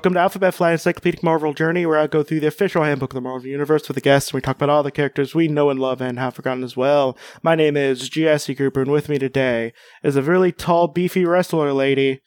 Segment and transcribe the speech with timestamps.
[0.00, 3.16] Welcome to Alphabet Flight Encyclopedic Marvel Journey, where I go through the official handbook of
[3.16, 5.68] the Marvel Universe with a guest, and we talk about all the characters we know
[5.68, 7.18] and love and have forgotten as well.
[7.42, 11.74] My name is Jesse Cooper, and with me today is a really tall, beefy wrestler
[11.74, 12.22] lady.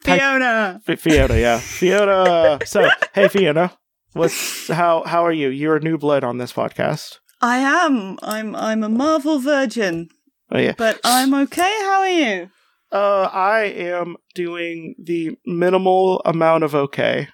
[0.00, 0.80] Fiona.
[0.88, 2.60] F- Fiona, yeah, Fiona.
[2.64, 3.76] So, hey, Fiona,
[4.14, 5.50] what's how how are you?
[5.50, 7.18] You're a new blood on this podcast.
[7.42, 8.18] I am.
[8.22, 10.08] I'm I'm a Marvel virgin,
[10.50, 11.60] Oh yeah, but I'm okay.
[11.82, 12.50] How are you?
[12.92, 17.28] Uh, I am doing the minimal amount of okay.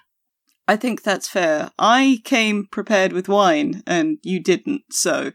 [0.67, 1.71] I think that's fair.
[1.79, 5.31] I came prepared with wine and you didn't, so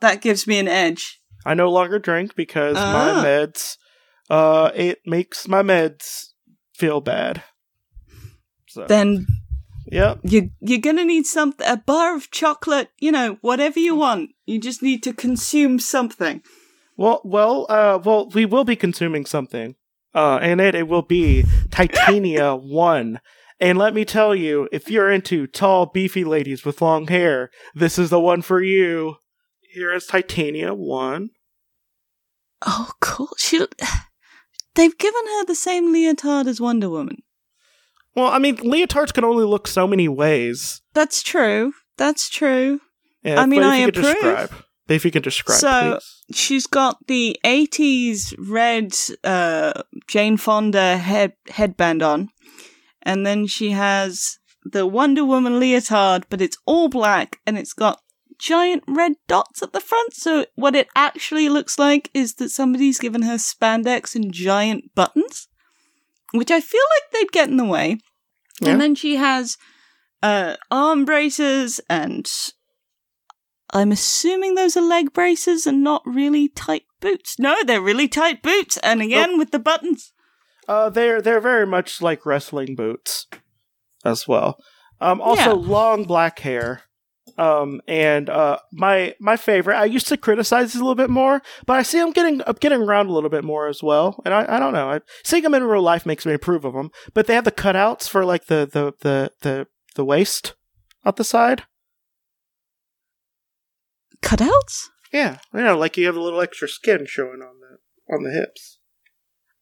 [0.00, 1.20] that gives me an edge.
[1.44, 2.92] I no longer drink because Ah.
[2.92, 3.76] my meds,
[4.30, 6.28] uh, it makes my meds
[6.74, 7.42] feel bad.
[8.68, 9.26] So, Then
[9.86, 14.30] yeah, you you're gonna need something a bar of chocolate, you know, whatever you want.
[14.46, 16.42] You just need to consume something.
[16.96, 19.76] Well, well, uh, well, we will be consuming something,
[20.14, 23.20] uh, and it it will be Titania One.
[23.60, 27.98] And let me tell you, if you're into tall, beefy ladies with long hair, this
[27.98, 29.16] is the one for you.
[29.60, 31.30] Here is Titania One.
[32.66, 33.30] Oh, cool.
[33.38, 33.58] She
[34.74, 37.18] they've given her the same leotard as Wonder Woman.
[38.14, 40.82] Well, I mean, leotards can only look so many ways.
[40.92, 41.72] That's true.
[41.96, 42.80] That's true.
[43.22, 44.04] Yeah, I mean, I approve.
[44.04, 44.50] describe,
[44.92, 46.18] if you could describe, So- please.
[46.34, 52.28] She's got the 80s red uh, Jane Fonda head headband on,
[53.02, 58.00] and then she has the Wonder Woman leotard, but it's all black and it's got
[58.38, 60.14] giant red dots at the front.
[60.14, 65.48] So what it actually looks like is that somebody's given her spandex and giant buttons,
[66.32, 67.98] which I feel like they'd get in the way.
[68.60, 68.70] Yeah.
[68.70, 69.58] And then she has
[70.22, 72.30] uh, arm braces and
[73.72, 77.38] I'm assuming those are leg braces and not really tight boots.
[77.38, 80.12] No, they're really tight boots, and again with the buttons.
[80.68, 83.26] Uh, they're they're very much like wrestling boots,
[84.04, 84.58] as well.
[85.00, 85.68] Um, also Yeah.
[85.68, 86.82] long black hair.
[87.38, 89.76] Um, and uh, my my favorite.
[89.76, 92.60] I used to criticize this a little bit more, but I see them getting up
[92.60, 94.20] getting around a little bit more as well.
[94.24, 94.90] And I, I don't know.
[94.90, 96.90] I, seeing them in real life makes me approve of them.
[97.14, 100.54] But they have the cutouts for like the the the the, the waist
[101.04, 101.64] at the side.
[104.22, 104.88] Cutouts?
[105.12, 108.30] Yeah, you know, like you have a little extra skin showing on the on the
[108.30, 108.78] hips.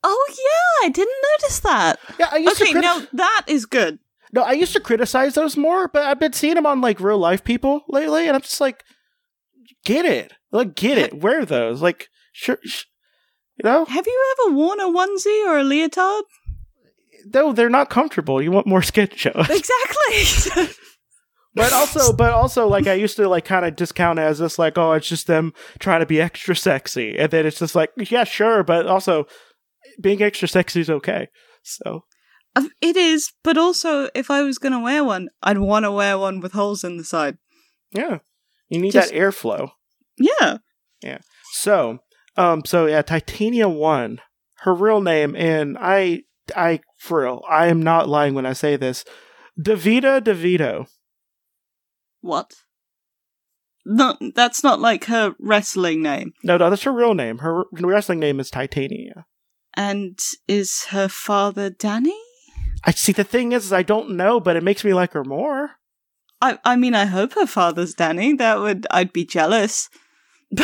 [0.03, 1.99] Oh yeah, I didn't notice that.
[2.19, 3.99] Yeah, I used Okay, to criti- no, that is good.
[4.33, 7.19] No, I used to criticize those more, but I've been seeing them on like real
[7.19, 8.85] life people lately, and I'm just like,
[9.85, 12.85] get it, like get it, wear those, like sure, sh-
[13.63, 13.85] you know.
[13.87, 16.23] Have you ever worn a onesie or a leotard?
[17.35, 18.41] No, they're not comfortable.
[18.41, 20.69] You want more skin show, Exactly.
[21.55, 24.59] but also, but also, like I used to like kind of discount it as this,
[24.59, 27.91] like, oh, it's just them trying to be extra sexy, and then it's just like,
[27.97, 29.27] yeah, sure, but also
[30.01, 31.29] being extra sexy is okay.
[31.63, 32.05] So
[32.81, 36.19] it is, but also, if I was going to wear one, I'd want to wear
[36.19, 37.39] one with holes in the side.
[37.93, 38.19] yeah,
[38.69, 39.71] you need Just- that airflow.
[40.19, 40.59] Yeah.
[41.03, 41.19] Yeah
[41.53, 41.99] so,
[42.37, 44.21] um, so yeah, Titania One,
[44.61, 46.23] her real name, and I,
[46.57, 49.05] I, for real, I am not lying when I say this.
[49.61, 50.87] Davida DeVito.
[52.21, 52.53] What?
[53.87, 56.33] No, that's not like her wrestling name.
[56.45, 57.39] No, no, that's her real name.
[57.39, 59.27] Her wrestling name is Titania.
[59.75, 62.19] And is her father Danny?
[62.85, 63.13] I see.
[63.13, 65.73] The thing is, is I don't know, but it makes me like her more.
[66.41, 68.35] I I mean, I hope her father's Danny.
[68.35, 69.89] That would I'd be jealous.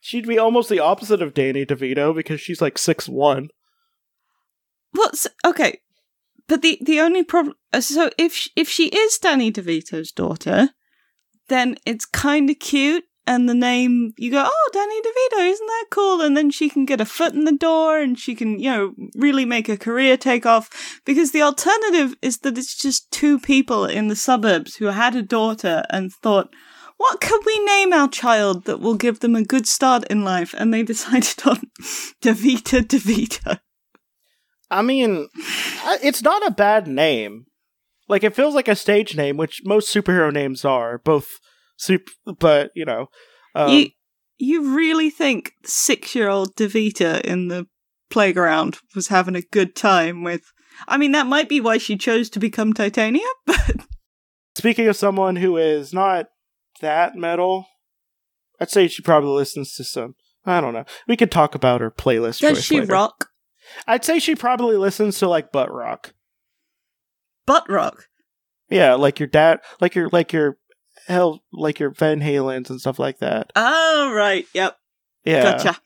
[0.00, 3.48] She'd be almost the opposite of Danny DeVito because she's like six one.
[4.92, 5.80] what's okay?
[6.48, 7.56] But the the only problem.
[7.72, 10.70] Uh, so if sh- if she is Danny DeVito's daughter,
[11.48, 13.04] then it's kind of cute.
[13.26, 16.20] And the name, you go, oh, Danny DeVito, isn't that cool?
[16.20, 18.92] And then she can get a foot in the door and she can, you know,
[19.14, 21.00] really make a career take off.
[21.06, 25.22] Because the alternative is that it's just two people in the suburbs who had a
[25.22, 26.52] daughter and thought,
[26.98, 30.54] what can we name our child that will give them a good start in life?
[30.56, 31.56] And they decided on
[32.22, 33.58] DeVita DeVito.
[34.74, 35.28] I mean,
[36.02, 37.46] it's not a bad name.
[38.08, 40.98] Like it feels like a stage name, which most superhero names are.
[40.98, 41.28] Both
[41.76, 43.06] super, but you know,
[43.54, 43.90] um, you,
[44.36, 47.66] you really think six year old DeVita in the
[48.10, 50.42] playground was having a good time with.
[50.88, 53.76] I mean, that might be why she chose to become Titania, but
[54.56, 56.26] Speaking of someone who is not
[56.80, 57.66] that metal,
[58.60, 60.14] I'd say she probably listens to some.
[60.46, 60.84] I don't know.
[61.08, 62.40] We could talk about her playlist.
[62.40, 62.92] does she later.
[62.92, 63.28] rock?
[63.86, 66.14] I'd say she probably listens to like butt rock.
[67.46, 68.08] Butt rock.
[68.70, 70.56] Yeah, like your dad, like your like your
[71.06, 73.50] hell, like your Van Halens and stuff like that.
[73.54, 74.46] Oh, right.
[74.54, 74.76] Yep.
[75.24, 75.80] Yeah, Gotcha.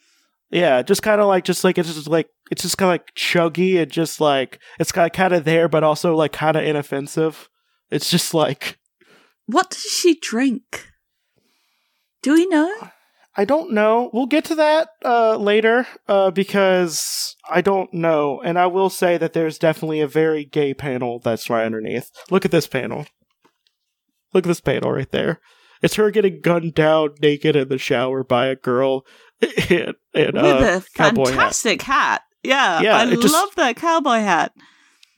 [0.50, 3.14] Yeah, just kind of like just like it's just like it's just kind of like
[3.14, 7.49] chuggy and just like it's got kind of there, but also like kind of inoffensive.
[7.90, 8.79] It's just like
[9.46, 10.87] What does she drink?
[12.23, 12.90] Do we know?
[13.38, 14.11] I don't know.
[14.12, 19.17] We'll get to that uh, later uh, because I don't know, and I will say
[19.17, 22.11] that there's definitely a very gay panel that's right underneath.
[22.31, 23.06] Look at this panel.
[24.35, 25.40] Look at this panel right there.
[25.82, 29.06] It's her getting gunned down naked in the shower by a girl
[29.70, 31.35] in, in With uh, a cowboy hat.
[31.35, 32.23] fantastic hat.
[32.43, 34.52] Yeah, Yeah, I it just- love that cowboy hat.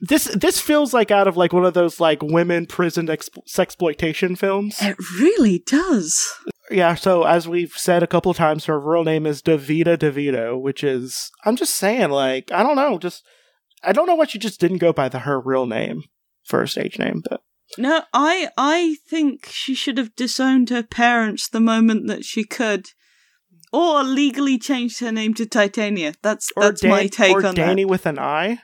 [0.00, 4.36] This this feels like out of like one of those like women prison exp- sexploitation
[4.36, 4.78] films.
[4.80, 6.26] It really does.
[6.70, 10.84] Yeah, so as we've said a couple times, her real name is Davida DeVito, which
[10.84, 13.24] is I'm just saying, like, I don't know, just
[13.82, 16.02] I don't know why she just didn't go by the her real name
[16.44, 17.42] for her stage name, but
[17.76, 22.86] No, I I think she should have disowned her parents the moment that she could,
[23.72, 26.14] or legally changed her name to Titania.
[26.22, 28.60] That's or that's Dan- my take or on Danny with an I.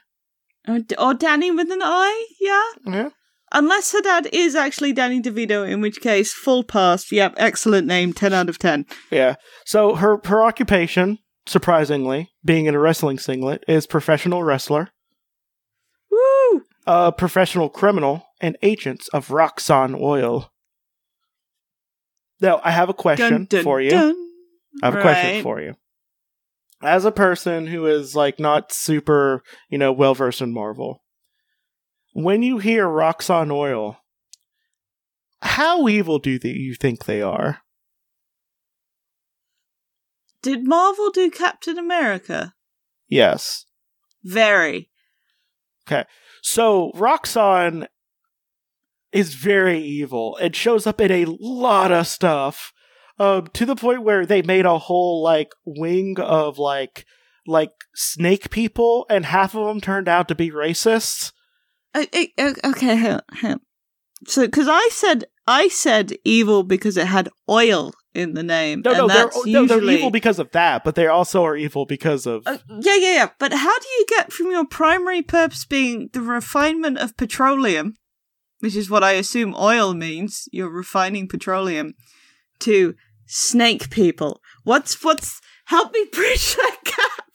[0.69, 2.63] Oh, or, or oh, Danny with an I, yeah.
[2.87, 3.09] Yeah.
[3.53, 7.13] Unless her dad is actually Danny DeVito, in which case, full pass.
[7.13, 8.87] Yep, excellent name, ten out of ten.
[9.11, 9.37] Yeah.
[9.65, 14.91] So her her occupation, surprisingly, being in a wrestling singlet, is professional wrestler,
[16.11, 16.63] Woo!
[16.87, 20.51] a professional criminal, and agents of Roxxon Oil.
[22.41, 23.91] Now, I have a question Dun, dun, for you.
[23.91, 24.15] dun.
[24.83, 25.75] I have a question for you.
[26.83, 31.03] As a person who is like not super, you know, well versed in Marvel,
[32.13, 33.99] when you hear Roxxon Oil,
[35.41, 37.61] how evil do you think they are?
[40.43, 42.55] Did Marvel do Captain America?
[43.09, 43.65] Yes.
[44.23, 44.91] Very.
[45.87, 46.05] Okay.
[46.43, 47.87] So Roxxon
[49.13, 50.37] is very evil.
[50.41, 52.73] It shows up in a lot of stuff.
[53.19, 57.07] Um, to the point where they made a whole like wing of like
[57.47, 61.33] like snake people, and half of them turned out to be racists.
[61.97, 63.61] Okay, hang on, hang on.
[64.27, 68.83] So, because I said I said evil because it had oil in the name.
[68.85, 71.57] No, and no, they're, that's no, they're evil because of that, but they also are
[71.57, 72.43] evil because of.
[72.47, 73.29] Uh, yeah, yeah, yeah.
[73.39, 77.95] But how do you get from your primary purpose being the refinement of petroleum,
[78.61, 81.95] which is what I assume oil means, you're refining petroleum,
[82.61, 82.95] to
[83.27, 84.41] snake people?
[84.65, 87.27] What's what's help me bridge that gap?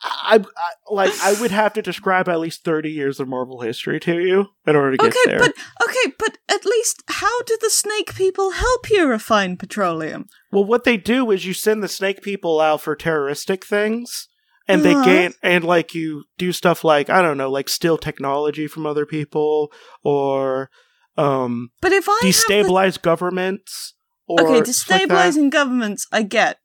[0.00, 3.98] I, I like I would have to describe at least thirty years of Marvel history
[4.00, 5.38] to you in order to get Okay, there.
[5.38, 5.52] but
[5.82, 10.26] okay, but at least how do the snake people help you refine petroleum?
[10.52, 14.28] Well, what they do is you send the snake people out for terroristic things,
[14.68, 15.04] and they Uh-huh.
[15.04, 19.04] gain and like you do stuff like I don't know, like steal technology from other
[19.04, 19.72] people
[20.04, 20.70] or
[21.16, 23.94] um But if I have the- destabilize governments.
[24.30, 26.58] Okay, stuff like destabilizing governments, I get,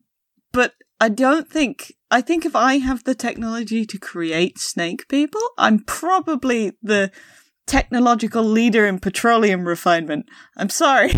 [0.52, 1.94] but I don't think.
[2.12, 7.12] I think if I have the technology to create snake people, I'm probably the
[7.66, 10.28] technological leader in petroleum refinement.
[10.58, 11.14] I'm sorry.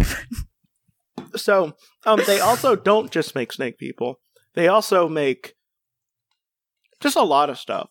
[1.36, 1.74] So,
[2.06, 4.20] um, they also don't just make snake people;
[4.54, 5.56] they also make
[7.02, 7.90] just a lot of stuff.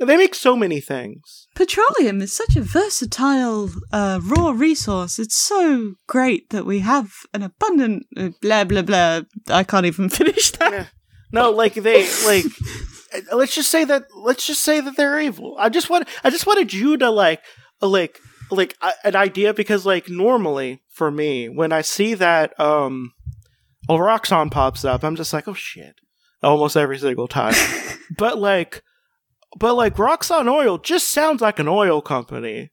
[0.00, 1.46] They make so many things.
[1.54, 5.18] petroleum is such a versatile uh, raw resource.
[5.18, 9.20] It's so great that we have an abundant uh, blah blah blah.
[9.48, 10.72] I can't even finish that.
[10.72, 10.86] Yeah.
[11.32, 12.46] No, like they like.
[13.32, 14.04] Let's just say that.
[14.16, 15.56] Let's just say that they're evil.
[15.58, 16.08] I just want.
[16.24, 17.42] I just wanted you to like,
[17.82, 18.18] like,
[18.50, 23.12] like uh, an idea because, like, normally for me, when I see that, um,
[23.88, 25.94] a Roxxon pops up, I'm just like, oh shit,
[26.42, 27.54] almost every single time.
[28.16, 28.82] but like,
[29.58, 32.70] but like, Roxxon Oil just sounds like an oil company.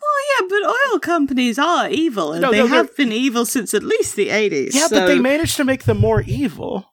[0.00, 3.74] Well, yeah, but oil companies are evil, and No, they no, have been evil since
[3.74, 4.74] at least the eighties.
[4.74, 6.92] Yeah, but they managed to make them more evil.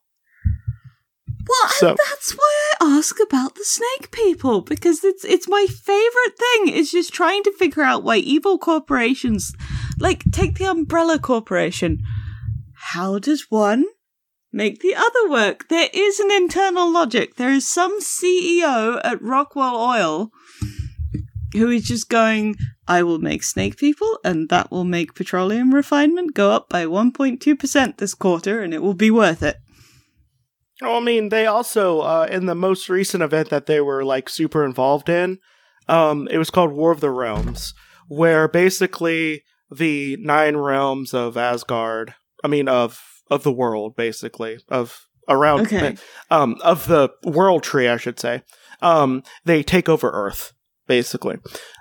[1.46, 5.66] Well, So- and that's why I ask about the snake people because it's it's my
[5.70, 6.70] favorite thing.
[6.70, 9.54] Is just trying to figure out why evil corporations,
[10.00, 12.00] like take the Umbrella Corporation,
[12.94, 13.84] how does one
[14.54, 15.68] make the other work?
[15.68, 17.36] There is an internal logic.
[17.36, 20.32] There is some CEO at Rockwell Oil
[21.54, 22.56] who is just going.
[22.86, 27.98] I will make snake people, and that will make petroleum refinement go up by 1.2%
[27.98, 29.58] this quarter, and it will be worth it.
[30.82, 34.28] Well, I mean, they also uh, in the most recent event that they were like
[34.28, 35.40] super involved in,
[35.88, 37.74] um, it was called War of the Realms,
[38.10, 45.08] where basically the nine realms of Asgard, I mean of of the world, basically of
[45.30, 45.96] around, Okay.
[46.30, 48.44] um, of the world tree, I should say,
[48.82, 50.54] um, they take over Earth,
[50.88, 51.38] basically.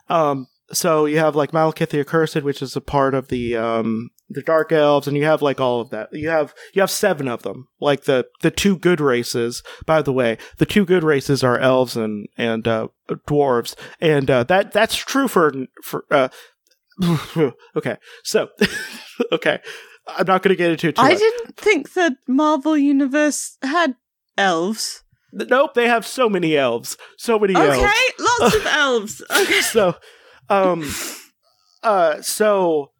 [0.08, 4.10] Um, so you have like Malekith the Accursed, which is a part of the um
[4.30, 6.08] the Dark Elves, and you have like all of that.
[6.12, 7.68] You have you have seven of them.
[7.80, 9.62] Like the the two good races.
[9.84, 14.44] By the way, the two good races are elves and and uh, dwarves, and uh,
[14.44, 16.04] that that's true for for.
[16.10, 16.28] Uh,
[17.76, 18.48] okay, so
[19.32, 19.60] okay,
[20.16, 20.96] I'm not going to get into it.
[20.96, 21.18] Too I much.
[21.18, 23.96] didn't think the Marvel universe had
[24.36, 25.02] elves.
[25.32, 27.78] Nope, they have so many elves, so many Okay, elves.
[27.82, 29.22] Okay, lots of elves.
[29.30, 29.60] Okay.
[29.62, 29.96] so
[30.50, 30.84] um
[31.82, 32.90] uh so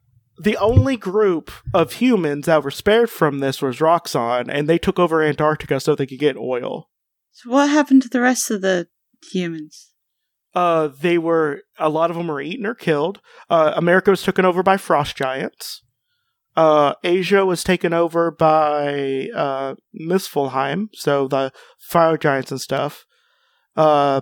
[0.41, 4.97] the only group of humans that were spared from this was Roxxon, and they took
[4.97, 6.89] over Antarctica so they could get oil.
[7.31, 8.87] So what happened to the rest of the
[9.31, 9.91] humans?
[10.55, 13.21] Uh, they were a lot of them were eaten or killed.
[13.49, 15.83] Uh, America was taken over by frost giants.
[16.55, 23.05] Uh, Asia was taken over by uh, Muspelheim, so the fire giants and stuff.
[23.75, 24.21] Uh,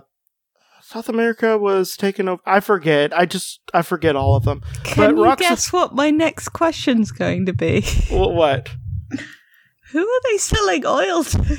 [0.82, 2.42] South America was taken over.
[2.46, 3.16] I forget.
[3.16, 4.62] I just I forget all of them.
[4.84, 7.82] Can But you Roxas- guess what my next question's going to be?
[7.82, 8.68] Wh- what?
[9.92, 11.56] Who are they selling oil to?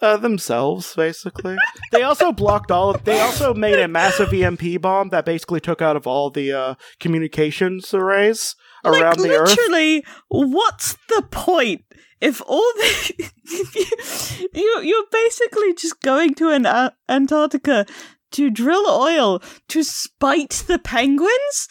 [0.00, 1.56] Uh, themselves, basically.
[1.90, 3.02] they also blocked all of.
[3.02, 6.74] They also made a massive EMP bomb that basically took out of all the uh,
[7.00, 9.48] communications arrays around like the Earth.
[9.48, 11.82] literally, what's the point?
[12.20, 17.86] If all the you, you you're basically just going to an uh, Antarctica
[18.32, 21.68] to drill oil to spite the penguins,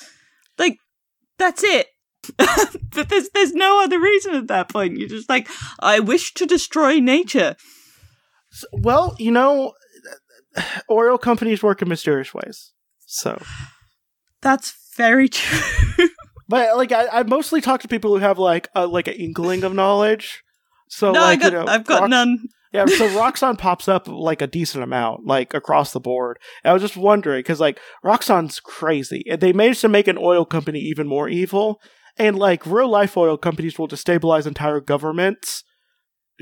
[0.57, 0.77] like
[1.37, 1.87] that's it.
[2.93, 4.97] there's there's no other reason at that point.
[4.97, 5.47] You're just like,
[5.79, 7.55] I wish to destroy nature.
[8.71, 9.73] Well, you know,
[10.89, 12.73] oil companies work in mysterious ways.
[13.05, 13.41] So,
[14.41, 16.07] That's very true.
[16.47, 19.63] but like, I, I mostly talk to people who have like a, like an inkling
[19.63, 20.43] of knowledge.
[20.89, 22.39] So, no, like, I got, you know, I've got Rox- none.
[22.73, 26.37] Yeah, so Roxxon pops up like a decent amount, like across the board.
[26.63, 30.17] And I was just wondering because like Roxxon's crazy, and they managed to make an
[30.19, 31.79] oil company even more evil.
[32.17, 35.63] And like real life oil companies will destabilize entire governments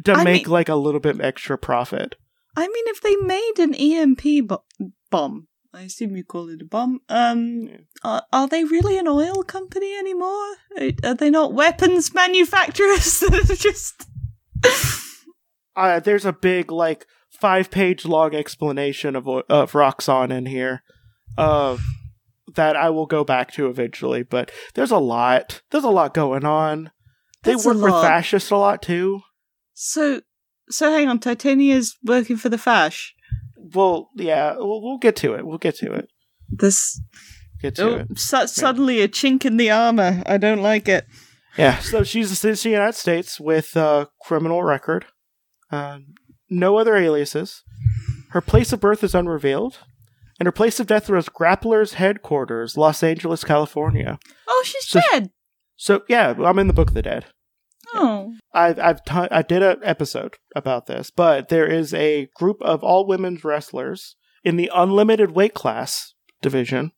[0.03, 2.15] to I make mean- like a little bit extra profit.
[2.57, 4.63] I mean, if they made an EMP bo-
[5.11, 7.01] bomb, I assume you call it a bomb.
[7.09, 7.67] Um,
[8.01, 10.55] are, are they really an oil company anymore?
[10.79, 14.07] Are, are they not weapons manufacturers that are just?
[15.77, 20.83] Uh, there's a big like five page long explanation of of Roxxon in here,
[21.37, 21.75] uh,
[22.55, 24.23] that I will go back to eventually.
[24.23, 25.61] But there's a lot.
[25.71, 26.91] There's a lot going on.
[27.43, 29.19] They That's a work with fascists a lot too.
[29.75, 30.21] So,
[30.69, 31.19] so hang on.
[31.19, 33.13] Titania's working for the Fash.
[33.57, 35.45] Well, yeah, we'll, we'll get to it.
[35.45, 36.07] We'll get to it.
[36.49, 36.99] This
[37.61, 38.19] Get to oh, it.
[38.19, 40.23] su- suddenly a chink in the armor.
[40.25, 41.05] I don't like it.
[41.57, 41.79] Yeah.
[41.79, 45.05] So she's a citizen of the United States with a criminal record.
[45.71, 46.13] Um,
[46.49, 47.63] no other aliases.
[48.31, 49.79] Her place of birth is unrevealed.
[50.39, 54.19] And her place of death was Grappler's headquarters, Los Angeles, California.
[54.47, 55.31] Oh, she's So- dead.
[55.77, 57.25] So yeah, I'm in the Book of the Dead.
[57.95, 62.57] Oh, I've I've t- I did an episode about this, but there is a group
[62.61, 66.91] of all women's wrestlers in the unlimited weight class division,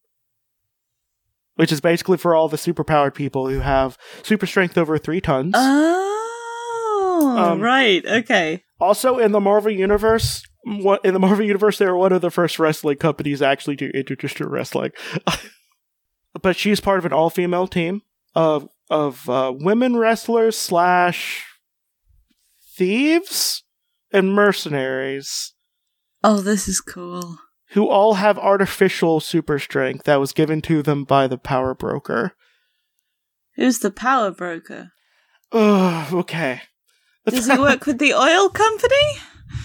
[1.55, 5.53] which is basically for all the superpowered people who have super strength over three tons.
[5.55, 8.05] oh, Um, right.
[8.05, 8.63] Okay.
[8.79, 12.31] also, in the Marvel universe, what in the Marvel universe, they were one of the
[12.31, 14.91] first wrestling companies actually to introduce to wrestling.
[16.41, 18.01] but she's part of an all-female team
[18.35, 21.45] of of uh, women wrestlers slash
[22.75, 23.63] thieves
[24.11, 25.53] and mercenaries
[26.23, 27.37] Oh, this is cool.
[27.71, 32.33] who all have artificial super strength that was given to them by the power broker.
[33.55, 34.91] Who's the power broker?
[35.51, 36.61] Ugh, okay.
[37.27, 39.19] Does he work with the oil company?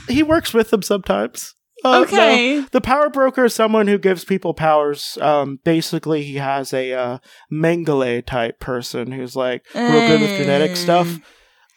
[0.09, 1.55] he works with them sometimes.
[1.85, 2.03] Uh, no.
[2.03, 2.61] okay.
[2.71, 5.19] The power broker is someone who gives people powers.
[5.21, 7.19] Um, basically, he has a uh,
[7.53, 11.09] Mengele type person who's like real good with genetic stuff.
[11.09, 11.23] Mm.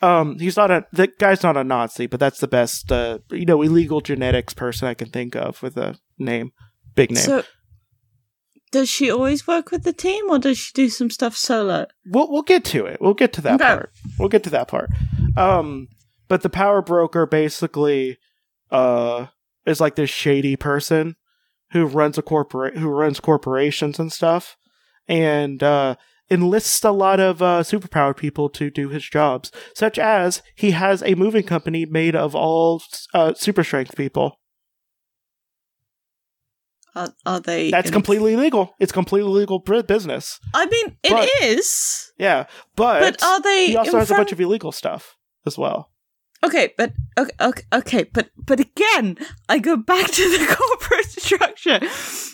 [0.02, 3.46] Um, he's not a the guy's not a Nazi, but that's the best uh, you
[3.46, 6.52] know illegal genetics person I can think of with a name,
[6.96, 7.24] big name.
[7.24, 7.44] So,
[8.72, 11.88] does she always work with the team, or does she do some stuff solo?
[12.06, 12.98] we'll we'll get to it.
[13.02, 13.66] We'll get to that Okay.
[13.66, 13.92] part.
[14.20, 14.90] We'll get to that part.
[15.38, 15.88] Um,
[16.28, 18.18] but the power broker basically
[18.72, 19.28] uh
[19.66, 21.16] is like this shady person
[21.72, 24.56] who runs a corporate who runs corporations and stuff,
[25.08, 25.96] and uh
[26.32, 31.04] enlists a lot of uh, superpowered people to do his jobs, such as he has
[31.04, 32.82] a moving company made of all
[33.14, 34.40] uh, super strength people.
[36.96, 37.70] Are, are they?
[37.72, 38.74] That's in- completely legal.
[38.80, 40.40] It's completely legal business.
[40.54, 42.12] I mean, it But- is.
[42.18, 42.46] Yeah,
[42.76, 43.68] but, But are they?
[43.68, 45.92] he also has a bunch of illegal stuff as well.
[46.46, 49.18] Okay, but okay, okay, but but again,
[49.50, 51.80] I go back to the corporate structure.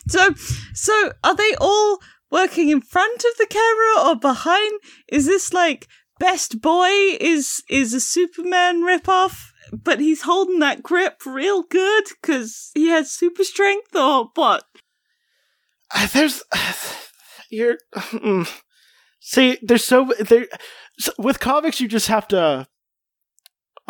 [0.07, 0.33] So,
[0.73, 1.99] so are they all
[2.29, 4.81] working in front of the camera or behind?
[5.07, 5.87] Is this like
[6.19, 6.89] Best Boy
[7.21, 13.11] is is a Superman ripoff, but he's holding that grip real good because he has
[13.11, 14.65] super strength, or what?
[15.95, 16.43] Uh, There's,
[17.49, 18.61] you're, mm.
[19.21, 20.47] see, there's so there.
[20.99, 22.67] So with comics, you just have to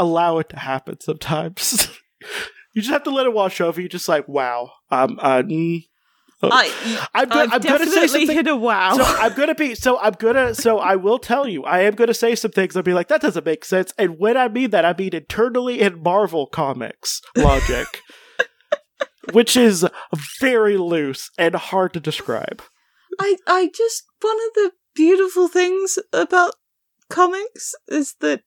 [0.02, 1.00] allow it to happen.
[1.00, 1.90] Sometimes
[2.74, 3.80] you just have to let it wash over.
[3.80, 3.88] you.
[3.88, 5.84] Just like, wow, um, uh, mm,
[6.44, 8.36] uh, I, I'm, go- I've I'm gonna say something.
[8.36, 8.96] hit a wow.
[8.98, 12.14] So I'm gonna be so I'm gonna so I will tell you I am gonna
[12.14, 14.84] say some things I'll be like that doesn't make sense and when I mean that
[14.84, 18.02] I mean internally in Marvel comics logic,
[19.34, 19.86] which is
[20.40, 22.62] very loose and hard to describe.
[23.20, 26.56] I I just one of the beautiful things about
[27.10, 28.42] comics is that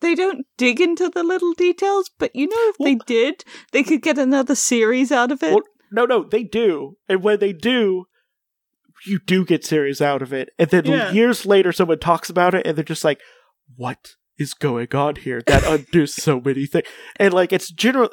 [0.00, 4.02] they don't dig into the little details, but you know if they did, they could
[4.02, 5.52] get another series out of it.
[5.52, 8.04] Well, no, no, they do, and when they do,
[9.06, 11.12] you do get series out of it, and then Yeah.
[11.12, 13.20] years later, someone talks about it, and they're just like,
[13.76, 18.10] "What is going on here?" That undoes so many things, and like it's general.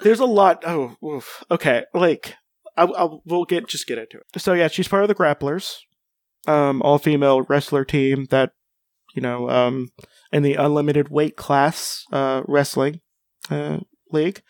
[0.00, 0.62] There's a lot.
[0.66, 1.42] Oh, oof.
[1.50, 1.84] okay.
[1.94, 2.34] Like
[2.76, 4.40] I, I, we'll get just get into it.
[4.40, 5.76] So yeah, she's part of the Grapplers,
[6.46, 8.52] um, all female wrestler team that
[9.16, 9.88] you know, um,
[10.30, 13.00] in the unlimited weight class, uh, wrestling,
[13.50, 13.78] uh,
[14.12, 14.42] league.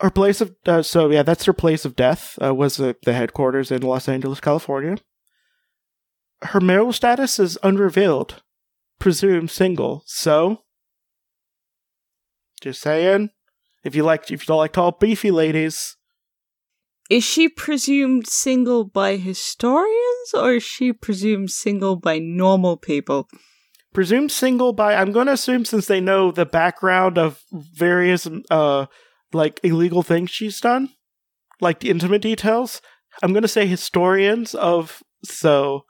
[0.00, 2.38] Her place of uh, so yeah, that's her place of death.
[2.42, 4.96] Uh, was the, the headquarters in Los Angeles, California.
[6.42, 8.42] Her marital status is unrevealed,
[8.98, 10.02] presumed single.
[10.06, 10.64] So,
[12.60, 13.30] just saying,
[13.84, 15.96] if you like, if you don't like tall, beefy ladies,
[17.08, 23.28] Is she presumed single by historians or is she presumed single by normal people?
[23.96, 28.84] presumed single by I'm going to assume since they know the background of various uh
[29.32, 30.90] like illegal things she's done,
[31.62, 32.82] like the intimate details.
[33.22, 35.86] I'm going to say historians of so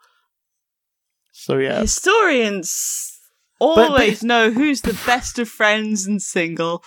[1.33, 1.81] so yeah.
[1.81, 3.11] Historians
[3.59, 6.85] but- always know who's the best of friends and single.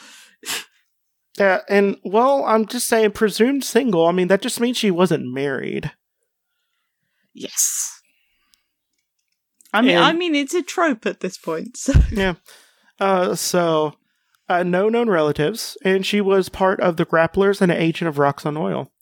[1.39, 4.07] Yeah, and well, I'm just saying presumed single.
[4.07, 5.93] I mean, that just means she wasn't married.
[7.33, 8.01] Yes.
[9.73, 11.77] I mean, And- I mean, it's a trope at this point.
[11.77, 11.93] So.
[12.11, 12.35] Yeah.
[12.99, 13.95] Uh, so,
[14.49, 18.17] uh, no known relatives, and she was part of the Grapplers and an agent of
[18.17, 18.93] Roxxon Oil.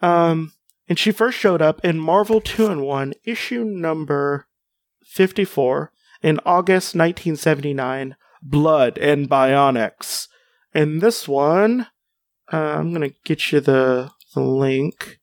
[0.00, 0.52] Um,
[0.88, 4.46] and she first showed up in Marvel 2 and 1, issue number
[5.04, 10.26] 54, in August 1979, Blood and Bionics.
[10.74, 11.86] And this one,
[12.52, 15.17] uh, I'm going to get you the, the link.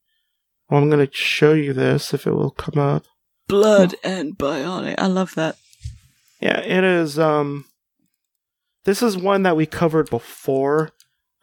[0.70, 3.04] Well, I'm going to show you this if it will come up.
[3.48, 4.96] Blood and bionic.
[4.98, 5.58] I love that.
[6.40, 7.20] Yeah, it is.
[7.20, 7.66] Um,
[8.86, 10.92] this is one that we covered before,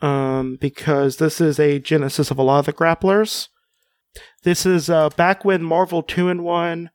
[0.00, 3.48] um, because this is a genesis of a lot of the grapplers.
[4.42, 6.90] This is uh, back when Marvel Two in One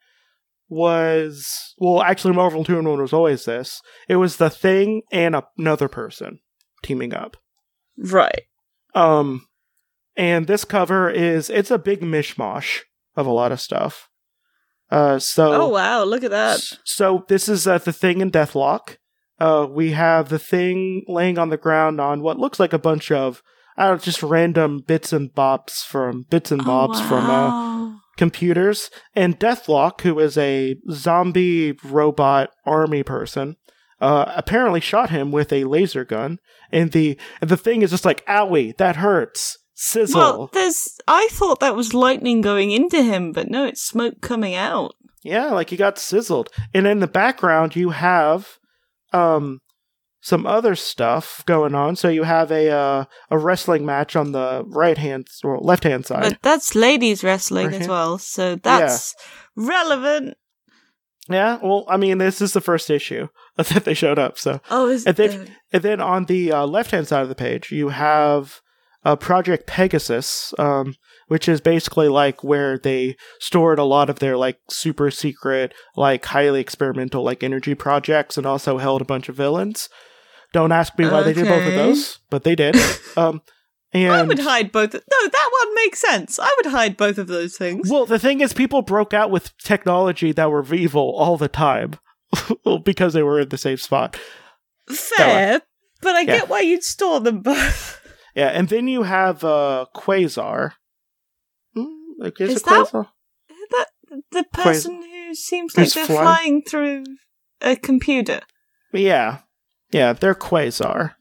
[0.70, 3.82] was well, actually, Marvel Two in One was always this.
[4.08, 6.40] It was the Thing and a- another person
[6.84, 7.38] teaming up.
[7.98, 8.44] Right.
[8.94, 9.48] Um,
[10.17, 12.82] and this cover is it's a big mishmash
[13.15, 14.10] of a lot of stuff.
[14.89, 16.03] Uh, so Oh, wow.
[16.03, 16.60] Look at that.
[16.84, 18.97] So this is uh, the thing in Deathlok.
[19.39, 23.12] Uh, we have the thing laying on the ground on what looks like a bunch
[23.12, 23.43] of
[23.77, 27.97] I don't know, just random bits and bobs from bits and bobs oh, from uh,
[28.17, 33.56] computers, and Deathlok, who is a zombie robot army person,
[34.01, 36.39] uh, apparently shot him with a laser gun,
[36.71, 40.20] and the and the thing is just like, "Owie, that hurts." Sizzle.
[40.20, 40.98] Well, there's.
[41.08, 44.96] I thought that was lightning going into him, but no, it's smoke coming out.
[45.24, 46.50] Yeah, like he got sizzled.
[46.74, 48.58] And in the background, you have
[49.13, 49.60] um
[50.20, 51.96] some other stuff going on.
[51.96, 56.08] So you have a uh, a wrestling match on the right hand or left hand
[56.08, 56.24] side.
[56.24, 57.82] But that's ladies wrestling Right.
[57.82, 59.13] as well, so that's
[59.56, 60.38] relevant.
[61.30, 64.38] yeah, well, I mean, this is the first issue that they showed up.
[64.40, 67.30] So, Oh, is And then- uh, and then on the uh, left hand side of
[67.30, 68.62] the page, you have
[69.06, 70.96] uh, Project Pegasus, um,
[71.28, 76.26] which is basically like where they stored a lot of their like super secret, like
[76.26, 79.90] highly experimental, like energy projects, and also held a bunch of villains.
[80.54, 82.76] Don't ask me why they did both of those, but they did.
[83.18, 83.42] um,
[83.94, 84.94] and I would hide both.
[84.94, 86.40] No, that one makes sense.
[86.40, 87.90] I would hide both of those things.
[87.90, 91.94] well, the thing is, people broke out with technology that were evil all the time
[92.84, 94.18] because they were in the same spot.
[94.90, 95.62] Fair,
[96.02, 96.38] but I Yeah.
[96.38, 98.02] get why you'd store them both.
[98.38, 100.73] Yeah, and then you have uh, Quasar.
[101.76, 101.88] Mm,
[102.19, 103.08] like, is, Is it that- Quasar?
[103.71, 103.88] that
[104.32, 106.21] the person who seems like they're flying?
[106.21, 107.04] flying through
[107.62, 108.41] a computer.
[108.93, 109.39] Yeah.
[109.91, 111.15] Yeah, they're Quasar.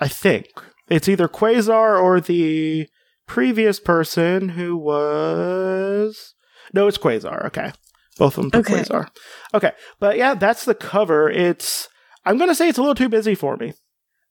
[0.00, 0.46] I think.
[0.88, 2.88] It's either Quasar or the
[3.26, 6.34] previous person who was.
[6.72, 7.44] No, it's Quasar.
[7.48, 7.70] Okay.
[8.16, 8.82] Both of them are Okay.
[8.82, 9.08] Quasar.
[9.52, 9.72] Okay.
[10.00, 11.28] But yeah, that's the cover.
[11.28, 11.88] It's.
[12.24, 13.74] I'm going to say it's a little too busy for me.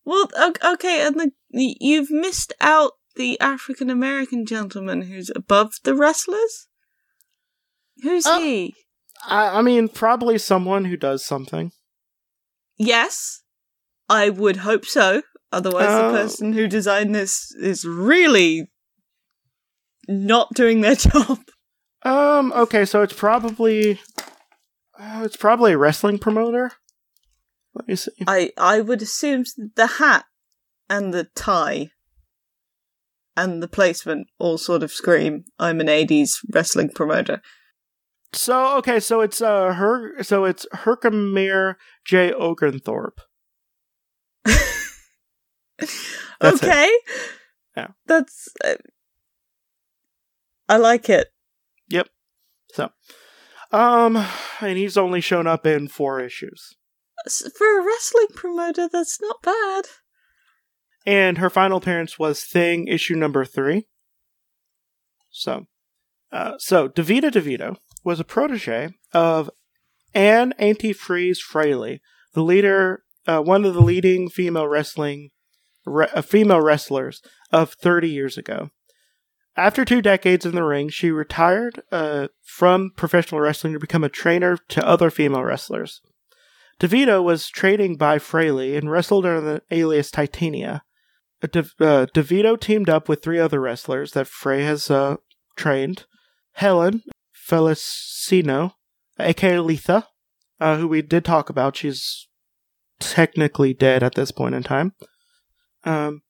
[0.05, 0.29] Well,
[0.65, 6.67] okay, and the, you've missed out the African American gentleman who's above the wrestlers.
[8.01, 8.39] Who's Oh.
[8.39, 8.75] he?
[9.27, 11.71] I, I mean, probably someone who does something.
[12.77, 13.43] Yes,
[14.09, 15.21] I would hope so.
[15.51, 16.11] Otherwise, Oh.
[16.11, 18.71] the person who designed this is really
[20.07, 21.39] not doing their job.
[22.03, 22.51] Um.
[22.53, 22.85] Okay.
[22.85, 23.99] So it's probably.
[24.99, 26.71] Uh, it's probably a wrestling promoter.
[27.73, 28.11] Let me see.
[28.27, 30.25] I I would assume the hat
[30.89, 31.91] and the tie
[33.37, 37.41] and the placement all sort of scream I'm an 80s wrestling promoter.
[38.33, 38.99] So okay.
[38.99, 40.21] So it's uh her.
[40.23, 43.21] So it's Herkimer J Oglethorpe.
[44.45, 44.81] That's
[46.41, 46.63] it.
[46.63, 46.91] okay.
[47.75, 47.87] Yeah.
[48.05, 48.75] That's uh,
[50.67, 51.27] I like it.
[51.89, 52.07] Yep.
[52.73, 52.91] So
[53.71, 54.25] um,
[54.59, 56.75] and he's only shown up in four issues.
[57.29, 59.85] For a wrestling promoter, that's not bad.
[61.05, 63.87] And her final appearance was Thing issue number three.
[65.29, 65.67] So,
[66.31, 69.49] uh, so Davida DeVito was a protege of
[70.13, 72.01] Anne Antifreeze Fraley,
[72.33, 75.29] the leader, uh, one of the leading female wrestling,
[75.85, 78.69] re- uh, female wrestlers of 30 years ago.
[79.55, 84.09] After two decades in the ring, she retired uh, from professional wrestling to become a
[84.09, 86.01] trainer to other female wrestlers.
[86.81, 90.81] DeVito was training by Fraley and wrestled under the alias Titania.
[91.43, 95.17] Uh, De- uh, DeVito teamed up with three other wrestlers that Frey has uh,
[95.55, 96.05] trained
[96.53, 98.73] Helen Feliciano,
[99.19, 100.07] aka Letha,
[100.59, 101.75] uh, who we did talk about.
[101.75, 102.27] She's
[102.99, 104.93] technically dead at this point in time.
[105.83, 106.23] Um,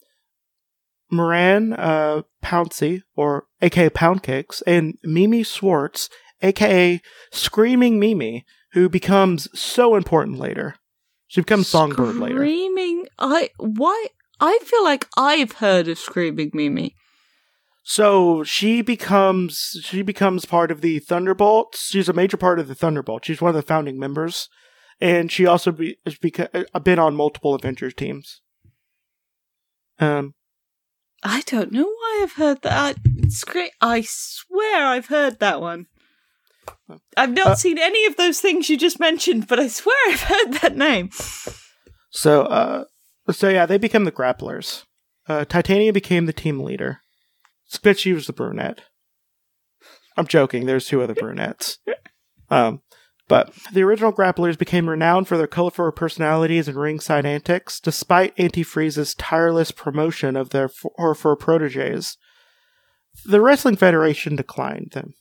[1.09, 6.09] Moran uh, Pouncey, or aka Poundcakes, and Mimi Swartz,
[6.41, 6.99] aka
[7.31, 10.75] Screaming Mimi, who becomes so important later.
[11.27, 12.35] She becomes Songbird later.
[12.35, 13.07] Screaming.
[13.17, 14.07] I why?
[14.39, 16.95] I feel like I've heard of Screaming Mimi.
[17.83, 21.87] So she becomes she becomes part of the Thunderbolts.
[21.89, 23.27] She's a major part of the Thunderbolts.
[23.27, 24.49] She's one of the founding members,
[24.99, 28.41] and she also be, has beca- uh, been on multiple Avengers teams.
[29.99, 30.33] Um,
[31.23, 32.97] I don't know why I've heard that.
[32.97, 35.87] I, scre- I swear I've heard that one.
[37.17, 40.21] I've not Uh, seen any of those things you just mentioned, but I swear I've
[40.21, 41.09] heard that name.
[42.09, 42.83] so uh,
[43.31, 44.83] so yeah, they become the grapplers.
[45.27, 46.99] Uh, Titania became the team leader.
[47.95, 48.81] She was the brunette.
[50.17, 50.65] I'm joking.
[50.65, 51.77] There's two other brunettes.
[52.49, 52.81] Um,
[53.29, 59.15] but the original grapplers became renowned for their colorful personalities and ringside antics, despite Antifreeze's
[59.15, 62.17] tireless promotion of their for, for proteges.
[63.23, 65.13] The Wrestling Federation declined them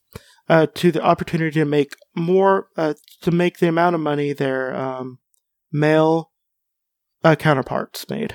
[0.51, 4.75] uh, to the opportunity to make more, uh, to make the amount of money their
[4.75, 5.19] um,
[5.71, 6.33] male
[7.23, 8.35] uh, counterparts made.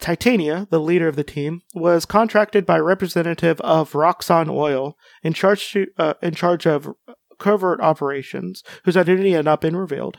[0.00, 5.32] Titania, the leader of the team, was contracted by a representative of Roxxon Oil in
[5.32, 6.88] charge to, uh, in charge of
[7.38, 10.18] covert operations, whose identity had not been revealed,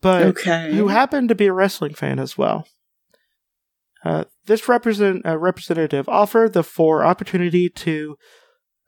[0.00, 0.72] but Okay.
[0.72, 2.68] who happened to be a wrestling fan as well.
[4.04, 8.16] Uh, this represent, uh, representative offered the four opportunity to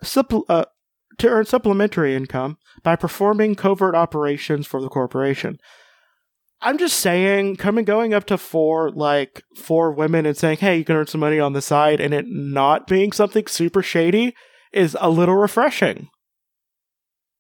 [0.03, 0.65] supple- uh,
[1.19, 5.59] to earn supplementary income by performing covert operations for the corporation.
[6.65, 10.85] I'm just saying, coming going up to four like four women and saying, "Hey, you
[10.85, 14.35] can earn some money on the side," and it not being something super shady
[14.73, 16.09] is a little refreshing.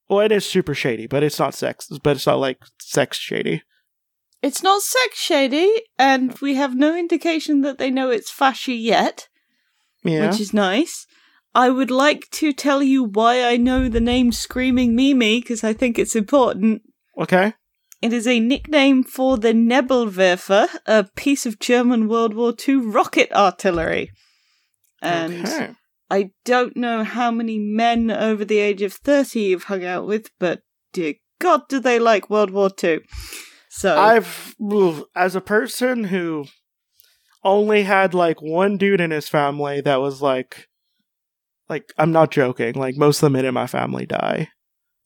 [0.08, 1.88] Well, it is super shady, but it's not sex.
[2.02, 3.62] But it's not like sex shady.
[4.42, 9.28] It's not sex shady, and we have no indication that they know it's fashy yet,
[10.02, 10.28] Yeah.
[10.28, 11.06] which is nice.
[11.54, 15.72] I would like to tell you why I know the name Screaming Mimi, because I
[15.72, 16.82] think it's important.
[17.18, 17.54] okay.
[18.00, 23.30] It is a nickname for the Nebelwerfer, a piece of German World War II rocket
[23.32, 24.10] artillery.
[25.00, 25.70] And okay.
[26.10, 30.30] I don't know how many men over the age of 30 you've hung out with,
[30.40, 30.62] but
[30.92, 33.00] dear God, do they like World War II.
[33.68, 34.54] So, I've
[35.16, 36.46] as a person who
[37.44, 40.68] only had like one dude in his family that was like
[41.72, 44.48] like I'm not joking, like most of the men in my family die.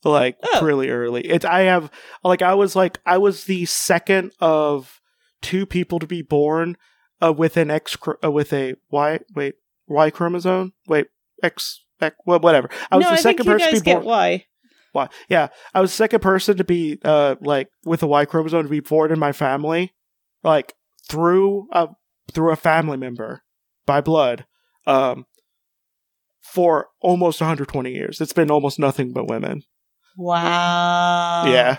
[0.03, 0.63] Like Oh.
[0.63, 1.21] really early.
[1.25, 1.89] It's I have
[2.23, 5.01] like I was like I was the second of
[5.41, 6.77] two people to be born
[7.21, 9.55] uh, with an X uh, with a Y wait
[9.87, 10.73] Y chromosome.
[10.87, 11.07] Wait,
[11.41, 12.69] X X well, whatever.
[12.91, 14.05] I was no, the I second person to be get born.
[14.05, 14.45] why.
[14.93, 15.09] Why?
[15.29, 18.69] Yeah, I was the second person to be uh like with a Y chromosome to
[18.69, 19.93] be born in my family,
[20.43, 20.73] like
[21.09, 21.89] through a
[22.31, 23.41] through a family member
[23.85, 24.45] by blood,
[24.85, 25.25] um,
[26.53, 28.21] for almost 120 years.
[28.21, 29.63] It's been almost nothing but women.
[30.17, 31.45] Wow.
[31.47, 31.77] Yeah.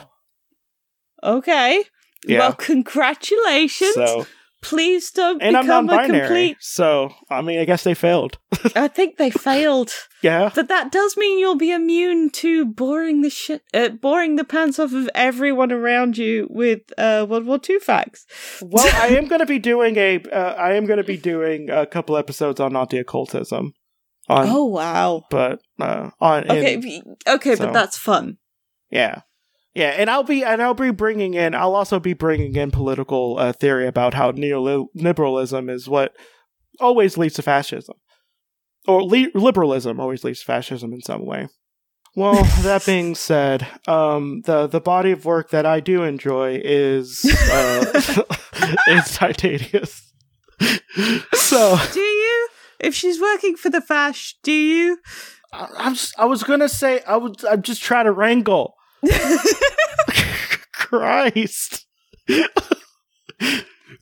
[1.22, 1.84] Okay.
[2.26, 2.38] Yeah.
[2.38, 3.94] Well, congratulations.
[3.94, 4.26] So
[4.60, 6.56] Please don't and I'm become a complete.
[6.60, 8.38] So I mean, I guess they failed.
[8.74, 10.50] I think they failed, yeah.
[10.52, 14.80] but that does mean you'll be immune to boring the shit, uh, boring the pants
[14.80, 18.26] off of everyone around you with uh, World War II facts.
[18.60, 20.20] Well, I am going to be doing a.
[20.24, 23.74] Uh, I am going to be doing a couple episodes on Nazi occultism.
[24.28, 25.24] On, Oh wow.
[25.30, 28.38] but uh, on Okay, in- okay, so- but that's fun.
[28.90, 29.22] Yeah.
[29.74, 33.36] Yeah, and I'll be and I'll be bringing in I'll also be bringing in political
[33.38, 36.12] uh, theory about how neoliberalism is what
[36.80, 37.96] always leads to fascism.
[38.88, 41.48] Or li- liberalism always leads to fascism in some way.
[42.16, 47.24] Well, that being said, um, the the body of work that I do enjoy is
[47.52, 47.84] uh,
[48.88, 50.02] is Titania's.
[51.34, 52.47] so Do you?
[52.80, 54.98] If she's working for the Fash, do you?
[55.52, 57.44] I, I'm just, I was gonna say I would.
[57.44, 58.74] I'm just trying to wrangle.
[60.72, 61.86] Christ.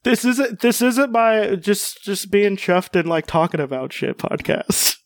[0.04, 4.96] this isn't this isn't my just just being chuffed and like talking about shit podcast.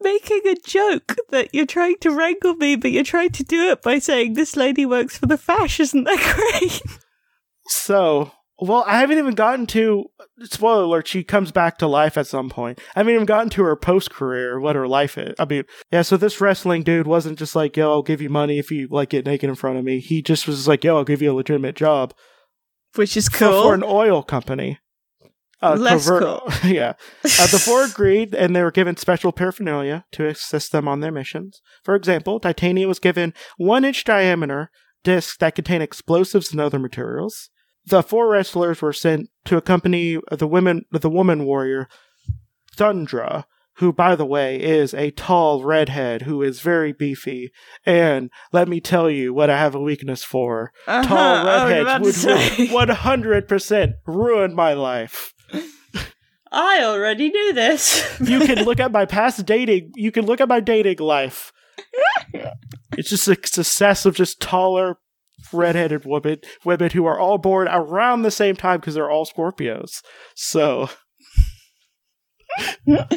[0.00, 3.82] Making a joke that you're trying to wrangle me, but you're trying to do it
[3.82, 5.80] by saying this lady works for the Fash.
[5.80, 6.82] Isn't that great?
[7.68, 10.06] So, well, I haven't even gotten to
[10.44, 11.08] spoiler alert.
[11.08, 12.80] She comes back to life at some point.
[12.94, 15.34] I haven't even gotten to her post career, what her life is.
[15.38, 16.02] I mean, yeah.
[16.02, 19.10] So this wrestling dude wasn't just like, "Yo, I'll give you money if you like
[19.10, 21.34] get naked in front of me." He just was like, "Yo, I'll give you a
[21.34, 22.14] legitimate job."
[22.94, 23.62] Which is for- cool.
[23.62, 24.78] for an oil company.
[25.62, 26.52] Uh, Less covert- cool.
[26.70, 26.94] yeah.
[27.24, 31.12] Uh, the four agreed, and they were given special paraphernalia to assist them on their
[31.12, 31.60] missions.
[31.82, 34.70] For example, Titania was given one inch diameter
[35.02, 37.48] discs that contain explosives and other materials.
[37.86, 41.88] The four wrestlers were sent to accompany the women, the woman warrior,
[42.76, 43.44] Thundra,
[43.76, 47.52] who, by the way, is a tall redhead who is very beefy.
[47.84, 52.04] And let me tell you what I have a weakness for Uh-huh, tall about redheads
[52.04, 52.68] to say.
[52.72, 55.32] would 100% ruin my life.
[56.50, 58.02] I already knew this.
[58.20, 61.52] You can look at my past dating, you can look at my dating life.
[62.98, 64.96] It's just a success of just taller
[65.52, 70.02] redheaded women, women who are all born around the same time because they're all Scorpios.
[70.34, 70.88] So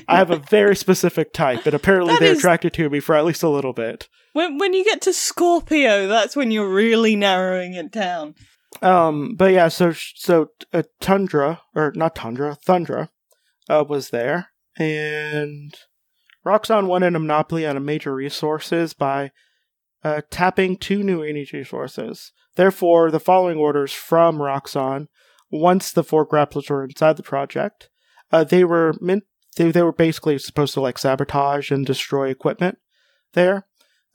[0.08, 3.16] I have a very specific type, and apparently That they're is- attracted to me for
[3.16, 4.10] at least a little bit.
[4.34, 8.36] when when you get to Scorpio, that's when you're really narrowing it down.
[8.82, 13.10] Um, but yeah, so so uh, Tundra or not Tundra, Thundra,
[13.70, 15.74] uh, was there, and
[16.46, 19.32] Roxxon wanted a monopoly on major resources by
[20.04, 22.32] uh, tapping two new energy sources.
[22.56, 25.08] Therefore, the following orders from Roxxon,
[25.52, 27.90] once the four grapplers were inside the project,
[28.32, 29.24] uh, they were meant
[29.56, 32.78] they, they were basically supposed to like sabotage and destroy equipment
[33.34, 33.66] there,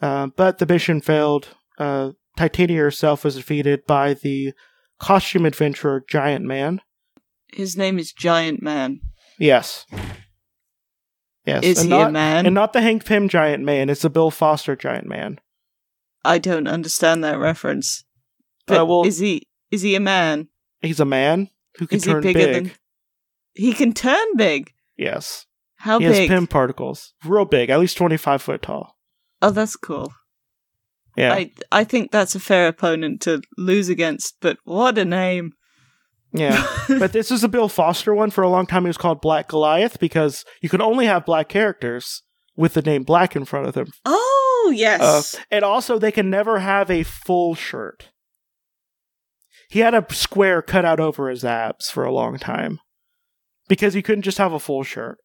[0.01, 1.49] uh, but the mission failed.
[1.79, 4.53] Uh, Titania herself was defeated by the
[4.99, 6.81] costume adventurer Giant Man.
[7.53, 9.01] His name is Giant Man.
[9.39, 9.87] Yes.
[11.45, 11.63] Yes.
[11.63, 12.47] Is and he not, a man?
[12.47, 13.91] And not the Hank Pym Giant Man.
[13.91, 15.39] It's the Bill Foster Giant Man.
[16.25, 18.05] I don't understand that reference.
[18.67, 20.49] But Uh, well- is he is he a man?
[20.81, 22.53] He's a man who can Is he turn bigger big.
[22.55, 22.73] than?
[23.55, 24.73] He can turn big.
[24.97, 25.47] Yes.
[25.77, 26.17] How he big?
[26.17, 27.15] has Pym particles.
[27.25, 28.97] Real big, at least 25 foot tall.
[29.43, 30.13] Oh, that's cool.
[31.17, 31.35] Yeah.
[31.35, 34.37] I I think that's a fair opponent to lose against.
[34.41, 35.53] But what a name!
[36.33, 36.67] Yeah.
[36.89, 38.31] but this is a Bill Foster one.
[38.31, 41.49] For a long time, he was called Black Goliath because you could only have black
[41.49, 42.23] characters
[42.57, 43.89] with the name Black in front of them.
[44.05, 44.31] Oh
[44.71, 45.35] yes.
[45.35, 48.11] Uh, and also, they can never have a full shirt.
[49.69, 52.79] He had a square cut out over his abs for a long time
[53.69, 55.19] because he couldn't just have a full shirt.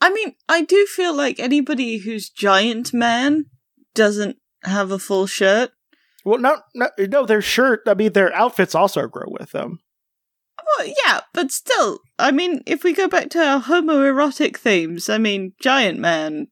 [0.00, 3.46] I mean, I do feel like anybody who's giant man
[3.94, 5.70] doesn't have a full shirt.
[6.24, 7.26] Well, no, no, no.
[7.26, 7.80] Their shirt.
[7.86, 9.80] I mean, their outfits also grow with them.
[10.76, 15.18] Well, yeah, but still, I mean, if we go back to our homoerotic themes, I
[15.18, 16.48] mean, giant man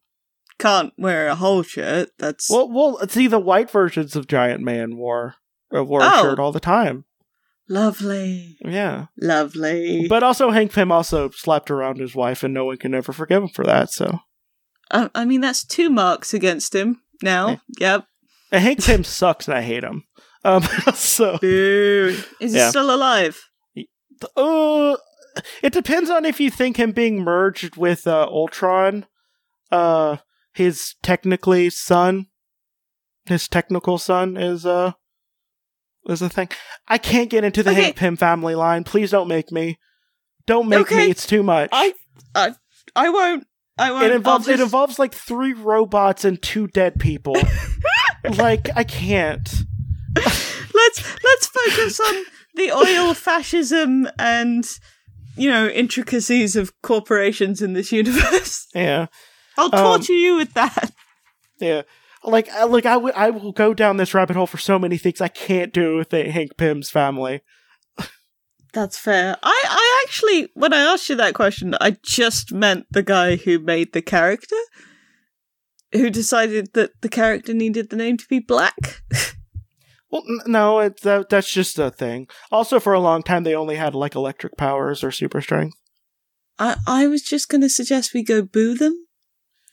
[0.58, 2.10] can't wear a whole shirt.
[2.18, 3.08] That's Well, well.
[3.08, 5.34] See, the white versions of Giant Man wore
[5.74, 6.22] uh, wore a Oh.
[6.22, 7.04] shirt all the time.
[7.68, 10.06] lovely, Yeah, lovely.
[10.08, 13.42] but also Hank Pym also slapped around his wife, and no one can ever forgive
[13.42, 13.90] him for that.
[13.90, 14.20] So,
[14.90, 17.60] I, I mean, that's two marks against him now.
[17.80, 18.06] Yep.
[18.52, 20.04] and Hank Pym sucks, and I hate him.
[20.44, 20.62] Um,
[20.94, 21.38] so.
[21.38, 22.16] Boo.
[22.40, 22.70] Is he Yeah.
[22.70, 23.42] still alive?
[24.36, 24.96] Uh,
[25.62, 29.06] it depends on if you think him being merged with uh, Ultron.
[29.72, 30.16] Uh,
[30.56, 32.26] his technically son,
[33.26, 34.92] his technical son is uh
[36.08, 36.48] is a thing.
[36.88, 37.82] I can't get into the Okay.
[37.82, 38.82] Hank Pym family line.
[38.84, 39.78] Please don't make me.
[40.46, 40.96] Don't make Okay.
[41.06, 41.10] me.
[41.10, 41.68] It's too much.
[41.72, 41.92] I,
[42.34, 42.54] I,
[42.94, 43.46] I won't.
[43.76, 44.04] I won't.
[44.04, 47.36] it involves I'll it involves like three robots and two dead people.
[48.38, 49.52] like I can't.
[50.14, 54.64] let's let's focus on the oil fascism and
[55.36, 58.66] you know intricacies of corporations in this universe.
[58.74, 59.06] Yeah.
[59.56, 60.92] I'll Um, torture you with that.
[61.58, 61.82] Yeah.
[62.22, 64.98] Like, I, like I, w- I will go down this rabbit hole for so many
[64.98, 67.40] things I can't do with the Hank Pym's family.
[68.74, 69.38] That's fair.
[69.42, 73.58] I, I actually, when I asked you that question, I just meant the guy who
[73.58, 74.56] made the character,
[75.92, 79.02] who decided that the character needed the name to be black.
[80.08, 82.28] Well, n- no, it, that, that's just a thing.
[82.52, 85.76] Also, for a long time, they only had like electric powers or super strength.
[86.60, 89.05] I, I was just going to suggest we go boo them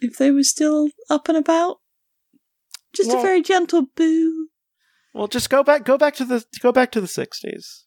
[0.03, 1.77] if they were still up and about.
[2.95, 4.47] Just a very gentle boo.
[5.13, 7.83] Well, just go back, go back to the, go back to the '60s.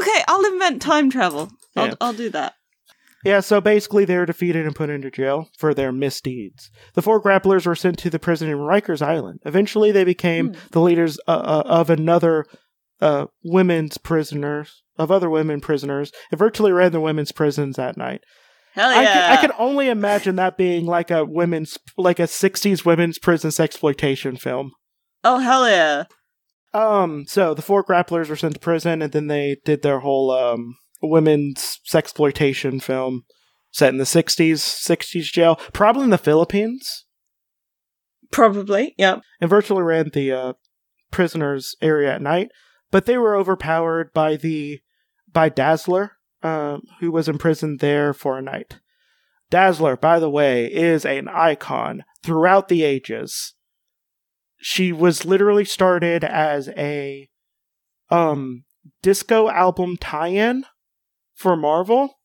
[0.00, 1.50] Okay, I'll invent time travel.
[1.76, 1.94] I'll, Yeah.
[2.00, 2.54] I'll do that.
[3.24, 6.70] Yeah, so basically they were defeated and put into jail for their misdeeds.
[6.94, 9.40] The four grapplers were sent to the prison in Rikers Island.
[9.44, 10.58] Eventually they became Hmm.
[10.70, 12.46] the leaders uh, uh, of another
[13.00, 18.22] uh, women's prisoners, of other women prisoners, and virtually ran the women's prisons that night.
[18.72, 19.12] Hell I, yeah!
[19.12, 23.50] can, I can only imagine that being like a women's, like a 60s women's prison
[23.58, 24.72] exploitation film.
[25.24, 26.04] oh hell yeah!
[26.72, 30.30] Um, so the four grapplers were sent to prison, and then they did their whole
[30.30, 33.22] um women's sexploitation film
[33.72, 37.06] set in the sixties, sixties jail, probably in the Philippines,
[38.30, 38.94] Probably.
[38.98, 39.22] Yep.
[39.40, 40.52] and virtually ran the uh,
[41.10, 42.48] prisoners area at night.
[42.92, 44.80] But they were overpowered by the
[45.32, 48.78] by Dazzler, um, who was imprisoned there for a night.
[49.50, 53.54] Dazzler, by the way, is an icon throughout the ages.
[54.58, 57.28] She was literally started as a
[58.10, 58.64] um
[59.02, 60.64] disco album tie-in
[61.34, 62.18] for Marvel.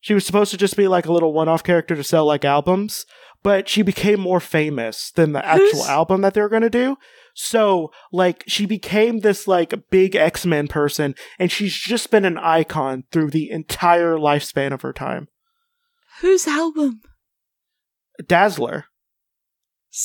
[0.00, 3.06] She was supposed to just be like a little one-off character to sell like albums,
[3.42, 6.70] but she became more famous than the actual Who's- album that they were going to
[6.70, 6.96] do.
[7.34, 13.04] So, like, she became this like big X-Men person, and she's just been an icon
[13.10, 15.28] through the entire lifespan of her time.
[16.20, 17.00] Whose album?
[18.26, 18.84] Dazzler.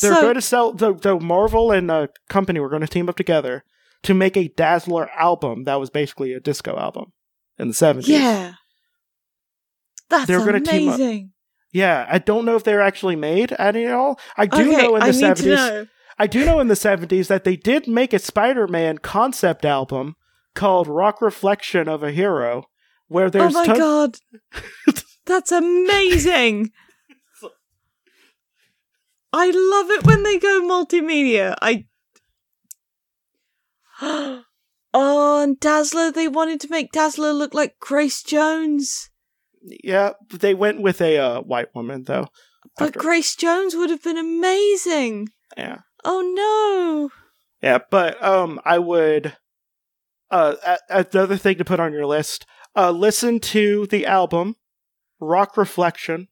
[0.02, 3.16] They're going to sell the the Marvel and uh, company were going to team up
[3.16, 3.64] together
[4.04, 7.14] to make a Dazzler album that was basically a disco album
[7.58, 8.10] in the seventies.
[8.10, 8.54] yeah.
[10.10, 10.96] That's They're gonna team up.
[10.96, 11.32] amazing.
[11.74, 12.06] yeah.
[12.10, 14.20] I don't know if they're actually made at all.
[14.38, 15.46] I do okay, know in I the seventies.
[15.48, 15.88] know.
[16.20, 20.16] I do know in the seventies that they did make a Spider-Man concept album
[20.56, 22.64] called "Rock Reflection of a Hero,"
[23.08, 23.56] where there's.
[23.56, 24.18] Oh there's my ton- god,
[25.26, 26.72] that's amazing.
[29.34, 31.56] I love it when they go multimedia.
[31.62, 31.86] I.
[34.94, 39.12] Oh, and Dazzler, they wanted to make Dazzler look like Grace Jones.
[39.62, 42.28] yeah, they went with a uh, white woman though.
[42.78, 45.28] But After- Grace Jones would have been amazing.
[45.56, 45.80] yeah.
[46.06, 47.10] Oh no.
[47.62, 49.36] Yeah, but um, I would.
[50.30, 50.56] Uh,
[50.90, 52.46] a- another thing to put on your list.
[52.76, 54.56] Uh, listen to the album,
[55.20, 56.28] "Rock Reflection,"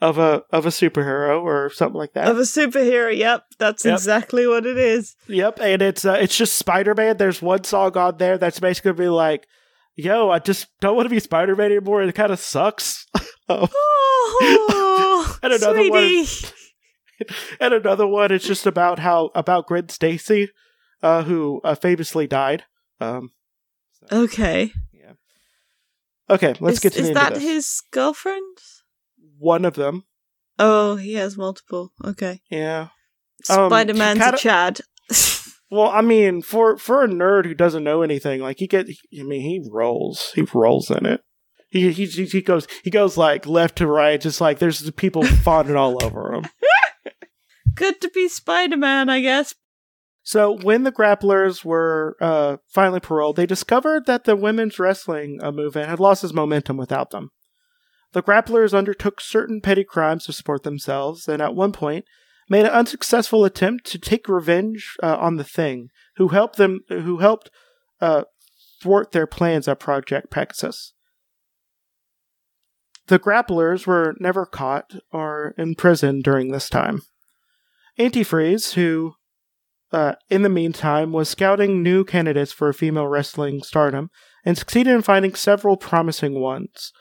[0.00, 2.26] of a of a superhero or something like that.
[2.28, 3.44] Of a superhero, yep.
[3.58, 3.94] That's Yep.
[3.94, 5.14] exactly what it is.
[5.28, 7.16] yep, and it's uh, it's just Spider Man.
[7.18, 9.46] There's one song on there that's basically gonna be like,
[9.94, 12.02] "Yo, I just don't want to be Spider Man anymore.
[12.02, 13.06] It kind of sucks."
[13.48, 13.68] oh.
[14.42, 16.52] Oh, And another one- sweetie.
[17.60, 20.50] and another one is just about how about Gwen Stacy,
[21.02, 22.64] uh, who uh, famously died.
[23.00, 23.30] Um,
[24.12, 24.72] Okay.
[24.92, 25.12] Yeah.
[26.28, 28.58] Okay, let's is, get to the Is end that his girlfriend?
[29.38, 30.04] One of them,
[30.58, 31.92] Oh, he has multiple.
[32.04, 32.40] Okay.
[32.50, 32.88] yeah.
[33.48, 34.80] Um, Spider Man's kinda- a Chad.
[35.70, 39.22] Well, I mean, for for a nerd who doesn't know anything, like he get, I
[39.24, 41.22] mean, he rolls, he rolls in it.
[41.68, 45.24] He he he he goes he goes like left to right, just like there's people
[45.24, 46.44] fawning all over him.
[47.74, 49.54] Good to be Spider Man, I guess.
[50.22, 55.52] So when the grapplers were uh, finally paroled, they discovered that the women's wrestling uh,
[55.52, 57.30] movement had lost its momentum without them.
[58.12, 62.06] The grapplers undertook certain petty crimes to support themselves, and at one point
[62.48, 67.18] made an unsuccessful attempt to take revenge uh, on the Thing, who helped them, who
[67.18, 67.50] helped
[68.00, 68.24] uh,
[68.80, 70.94] thwart their plans at Project Pegasus.
[73.08, 77.02] The grapplers were never caught or imprisoned during this time.
[77.96, 79.14] Auntie Freeze, who
[79.94, 84.10] uh, in the meantime, was scouting new candidates for female wrestling stardom
[84.44, 86.92] and succeeded in finding several promising ones.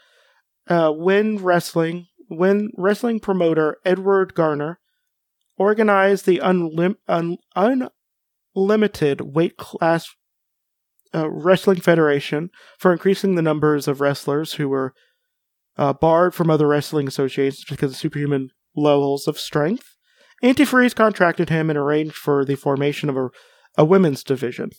[0.67, 4.79] Uh, when wrestling, when wrestling promoter Edward Garner
[5.57, 7.89] organized the unlim- un-
[8.55, 10.07] unlimited weight class
[11.15, 14.93] uh, wrestling federation for increasing the numbers of wrestlers who were
[15.77, 19.92] uh, barred from other wrestling associations because of superhuman levels of strength.
[20.43, 23.29] Auntie Freeze contracted him and arranged for the formation of a,
[23.77, 24.71] a women's division.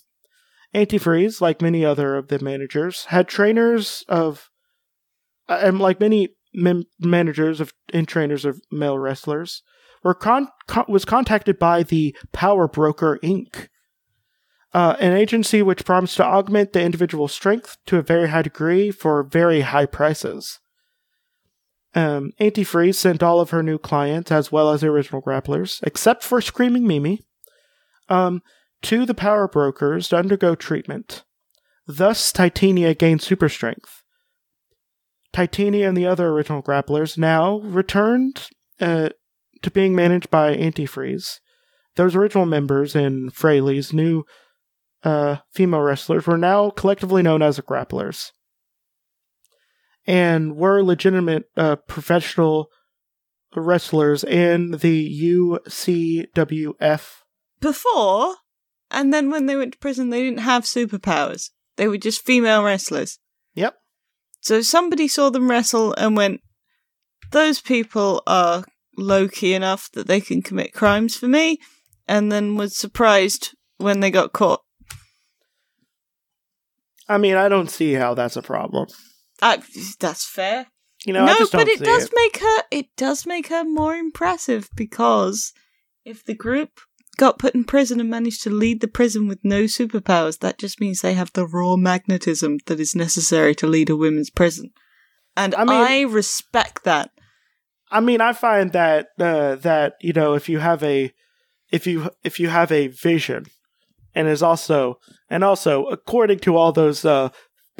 [0.74, 4.50] Auntie Freeze, like many other of the managers, had trainers of,
[5.48, 9.62] uh, and like many mem- managers of and trainers of male wrestlers,
[10.02, 13.68] were con- con- was contacted by the Power Broker Inc.,
[14.74, 18.90] uh, an agency which promised to augment the individual strength to a very high degree
[18.90, 20.58] for very high prices.
[21.94, 25.80] Um, Auntie Freeze sent all of her new clients, as well as the original grapplers,
[25.84, 27.20] except for Screaming Mimi,
[28.08, 28.42] um,
[28.82, 31.22] to the power brokers to undergo treatment.
[31.86, 34.02] Thus, Titania gained super strength.
[35.32, 38.48] Titania and the other original grapplers now returned
[38.80, 39.10] uh,
[39.62, 41.40] to being managed by Auntie Freeze.
[41.96, 44.24] Those original members in Fraley's new
[45.04, 48.32] uh, female wrestlers were now collectively known as the grapplers
[50.06, 52.68] and were legitimate uh, professional
[53.56, 55.22] wrestlers in the
[55.68, 57.06] UCWF.
[57.60, 58.34] Before,
[58.90, 61.50] and then when they went to prison, they didn't have superpowers.
[61.76, 63.18] They were just female wrestlers.
[63.54, 63.76] Yep.
[64.40, 66.40] So somebody saw them wrestle and went,
[67.32, 68.64] those people are
[68.96, 71.58] low key enough that they can commit crimes for me,
[72.06, 74.60] and then was surprised when they got caught.
[77.08, 78.86] I mean, I don't see how that's a problem.
[79.44, 79.62] I,
[80.00, 80.66] that's fair.
[81.04, 82.12] You know, I no, just but it does it.
[82.14, 85.52] make her it does make her more impressive because
[86.04, 86.80] if the group
[87.18, 90.80] got put in prison and managed to lead the prison with no superpowers, that just
[90.80, 94.70] means they have the raw magnetism that is necessary to lead a women's prison.
[95.36, 97.10] And I mean, I, respect that.
[97.90, 101.12] I mean, I find that uh, that you know, if you have a
[101.70, 103.44] if you if you have a vision,
[104.14, 107.28] and is also and also according to all those uh,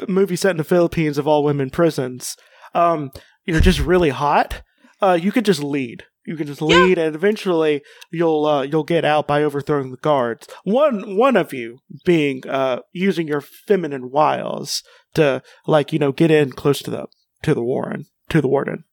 [0.07, 2.35] movies set in the Philippines of all women prisons,
[2.73, 3.11] um,
[3.45, 4.61] you know, just really hot,
[5.01, 6.03] uh, you could just lead.
[6.27, 10.47] You can just lead, and eventually you'll uh, you'll get out by overthrowing the guards.
[10.63, 14.81] One one of you being uh, using your feminine wiles
[15.13, 17.05] to like you know get in close to the
[17.43, 18.85] to the warren to the warden.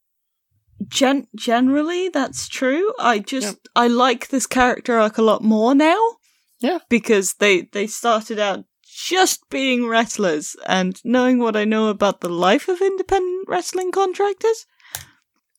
[0.88, 2.92] Gen- generally, that's true.
[2.98, 6.00] I just I like this character arc a lot more now.
[6.60, 6.78] Yeah.
[6.88, 8.64] because they they started out
[9.02, 14.66] just being wrestlers, and knowing what I know about the life of independent wrestling contractors,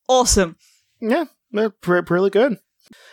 [0.08, 0.56] awesome.
[1.00, 2.58] Yeah, they're really good.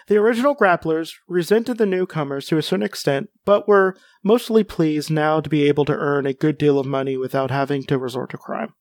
[0.07, 5.39] The original grapplers resented the newcomers to a certain extent, but were mostly pleased now
[5.41, 8.37] to be able to earn a good deal of money without having to resort to
[8.37, 8.73] crime.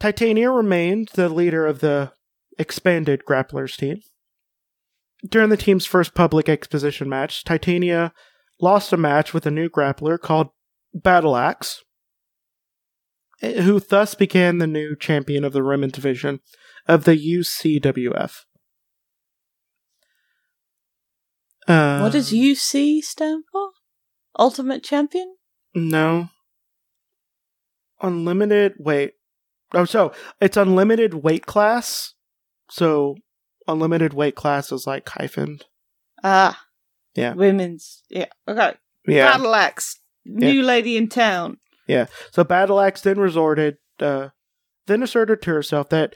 [0.00, 2.12] Titania remained the leader of the
[2.58, 4.00] expanded grapplers team.
[5.24, 8.12] During the team's first public exposition match, Titania
[8.62, 10.48] lost a match with a new grappler called
[10.94, 11.82] Battle Axe,
[13.40, 16.40] who thus became the new champion of the women's division
[16.86, 18.44] of the UCWF.
[21.68, 23.70] Uh, what does UC stand for?
[24.38, 25.36] Ultimate Champion.
[25.74, 26.28] No.
[28.00, 28.74] Unlimited.
[28.78, 29.12] Wait.
[29.74, 32.14] Oh, so it's unlimited weight class.
[32.70, 33.16] So
[33.68, 35.62] unlimited weight class is like hyphened.
[36.24, 36.60] Ah,
[37.14, 37.34] Yeah.
[37.34, 38.02] women's.
[38.08, 38.74] Yeah, okay.
[39.06, 39.32] Yeah.
[39.32, 41.58] Battle Axe, new lady in town.
[41.86, 42.06] Yeah.
[42.30, 44.28] So Battle Axe then resorted, uh,
[44.86, 46.14] then asserted to herself that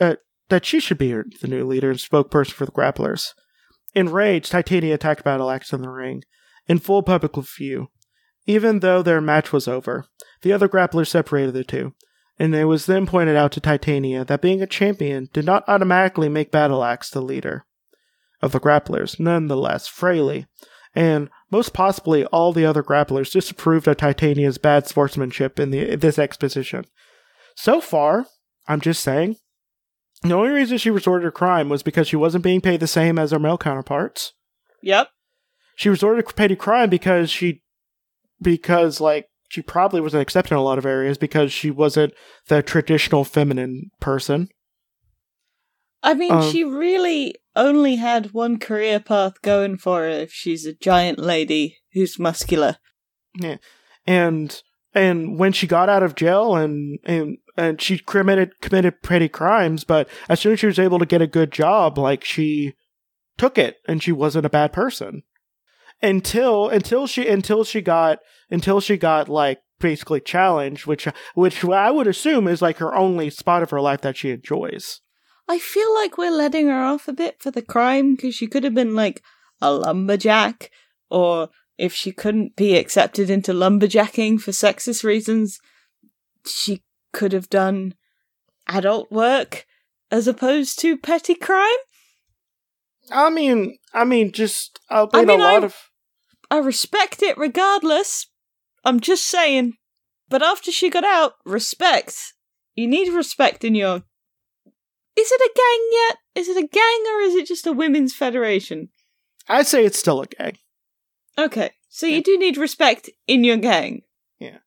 [0.00, 0.16] uh,
[0.48, 3.32] that she should be the new leader and spokesperson for the grapplers.
[3.94, 6.22] Enraged, Titania attacked Battle Axe in the ring,
[6.66, 7.88] in full public view.
[8.46, 10.06] Even though their match was over,
[10.42, 11.94] the other grapplers separated the two,
[12.38, 16.28] and it was then pointed out to Titania that being a champion did not automatically
[16.28, 17.64] make Battle Axe the leader
[18.42, 19.18] of the grapplers.
[19.18, 20.46] Nonetheless, Fraley,
[20.94, 26.18] and most possibly all the other grapplers disapproved of Titania's bad sportsmanship in the this
[26.18, 26.86] exposition.
[27.54, 28.26] So far,
[28.66, 29.36] I'm just saying,
[30.22, 33.18] the only reason she resorted to crime was because she wasn't being paid the same
[33.18, 34.32] as her male counterparts.
[34.82, 35.08] Yep.
[35.76, 37.62] She resorted to petty crime because she,
[38.40, 42.14] because like she probably wasn't accepted in a lot of areas because she wasn't
[42.48, 44.48] the traditional feminine person.
[46.02, 50.66] I mean, Um, she really only had one career path going for her if she's
[50.66, 52.76] a giant lady who's muscular.
[53.38, 53.56] Yeah.
[54.06, 54.62] and
[54.94, 59.84] and when she got out of jail and and and she committed committed petty crimes,
[59.84, 62.74] but as soon as she was able to get a good job, like she
[63.36, 65.22] took it and she wasn't a bad person
[66.02, 68.18] until until she until she got
[68.50, 73.30] until she got like basically challenged, which which I would assume is like her only
[73.30, 75.00] spot of her life that she enjoys.
[75.48, 78.64] I feel like we're letting her off a bit for the crime because she could
[78.64, 79.22] have been like
[79.60, 80.70] a lumberjack,
[81.10, 85.58] or if she couldn't be accepted into lumberjacking for sexist reasons,
[86.46, 86.82] she
[87.12, 87.94] could have done
[88.68, 89.66] adult work
[90.10, 91.68] as opposed to petty crime.
[93.10, 95.76] I mean, I mean, just I mean, I mean, a lot I- of
[96.50, 98.26] I respect it regardless.
[98.84, 99.74] I'm just saying.
[100.28, 102.34] But after she got out, respect.
[102.74, 104.02] You need respect in your.
[105.16, 106.18] Is it a gang yet?
[106.34, 108.90] Is it a gang or is it just a women's federation?
[109.48, 110.58] I'd say it's still a gang.
[111.38, 114.02] Okay, so you do need respect in your gang.
[114.38, 114.58] Yeah.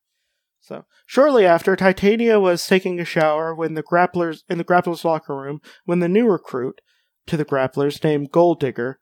[0.60, 5.36] So shortly after, Titania was taking a shower when the grapplers in the grapplers locker
[5.36, 6.80] room when the new recruit
[7.26, 8.98] to the grapplers named Gold Digger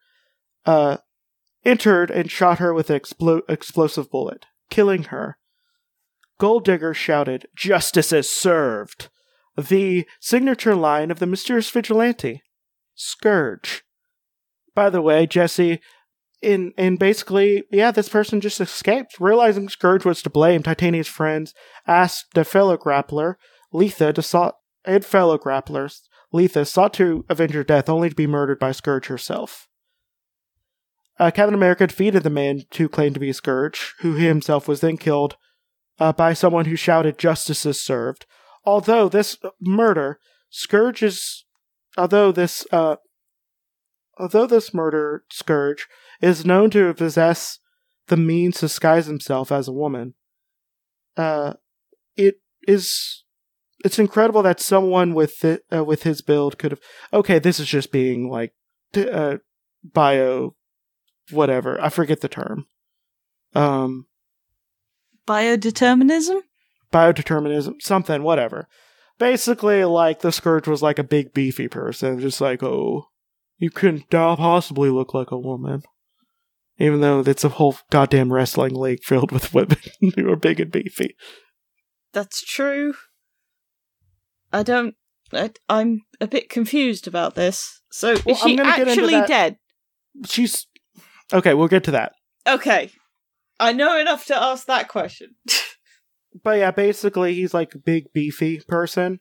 [0.67, 0.99] uh,
[1.65, 5.39] entered and shot her with an explo- explosive bullet, killing her.
[6.39, 9.09] Gold Digger shouted, "Justice is served!"
[9.59, 12.43] The signature line of the mysterious vigilante,
[12.95, 13.83] Scourge.
[14.73, 15.81] By the way, Jesse,
[16.41, 19.19] in in basically, yeah, this person just escaped.
[19.19, 21.55] Realizing Scourge was to blame, Titania's friends
[21.89, 23.35] asked the fellow grappler,
[23.73, 24.55] Letha, to sought
[24.85, 26.03] and fellow grapplers,
[26.33, 29.67] Letha sought to avenge her death, only to be murdered by Scourge herself.
[31.19, 34.97] Uh, Captain America defeated the man who claimed to be Scourge, who himself was then
[34.97, 35.37] killed
[35.99, 38.25] uh, by someone who shouted, "Justice is served."
[38.69, 41.47] Although this murder, Scourge is,
[41.97, 42.97] although this, uh,
[44.19, 45.89] although this murder, Scourge
[46.21, 47.61] is known to possess
[48.09, 50.13] the means to disguise himself as a woman.
[51.17, 51.55] Uh,
[52.15, 53.25] it is
[53.87, 56.81] it's incredible that someone with it, uh, with his build could have.
[57.11, 58.53] Okay, this is just being like
[58.95, 59.39] uh,
[59.83, 60.57] bio,
[61.31, 61.81] whatever.
[61.81, 62.67] I forget the term.
[63.55, 64.09] Um,
[65.27, 66.43] Biodeterminism?
[66.93, 68.69] Biodeterminism, something, whatever.
[69.19, 73.07] Basically, like the scourge was like a big beefy person, just like oh,
[73.59, 75.83] you couldn't possibly look like a woman.
[76.79, 79.79] Even though it's a whole goddamn wrestling league filled with women
[80.15, 81.17] who are big and beefy.
[82.13, 82.95] That's true.
[84.53, 84.95] I don't.
[85.33, 87.83] I, I'm a bit confused about this.
[87.91, 89.59] So, Well, is I'm she actually dead?
[90.25, 90.67] She's
[91.33, 91.55] okay.
[91.55, 92.13] We'll get to that.
[92.47, 92.91] Okay.
[93.61, 95.35] I know enough to ask that question.
[96.43, 99.21] But yeah, basically, he's like a big beefy person,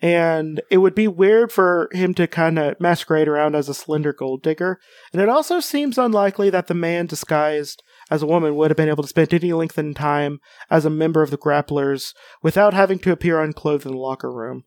[0.00, 4.12] and it would be weird for him to kind of masquerade around as a slender
[4.12, 4.78] gold digger.
[5.12, 8.88] And it also seems unlikely that the man disguised as a woman would have been
[8.88, 10.40] able to spend any length in time
[10.70, 14.64] as a member of the grapplers without having to appear unclothed in the locker room,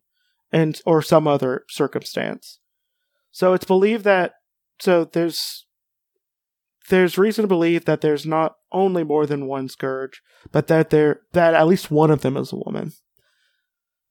[0.52, 2.58] and or some other circumstance.
[3.30, 4.34] So it's believed that
[4.80, 5.66] so there's
[6.88, 11.20] there's reason to believe that there's not only more than one scourge, but that there
[11.32, 12.92] that at least one of them is a woman.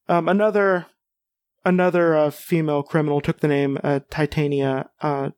[0.08, 0.88] Um, another
[1.64, 5.30] another uh, female criminal took the name uh, Titania uh,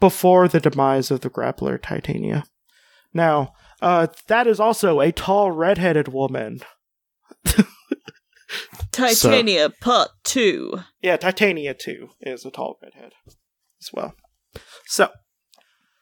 [0.00, 2.44] before the demise of the grappler Titania.
[3.12, 6.60] Now, uh, that is also a tall redheaded woman.
[8.92, 10.80] Titania Part 2.
[11.02, 13.12] Yeah, Titania 2 is a tall redhead
[13.80, 14.14] as well.
[14.86, 15.10] So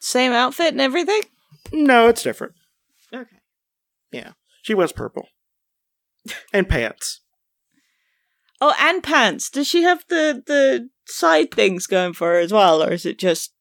[0.05, 1.23] Same outfit and everything?
[1.73, 2.53] no, it's different.
[3.13, 3.39] Okay.
[4.13, 4.33] Yeah.
[4.63, 5.29] She wears purple
[6.53, 7.23] and pants.
[8.61, 9.49] Oh, and pants.
[9.51, 13.19] Does she have the, the side things going for her as well, or is it
[13.19, 13.53] just.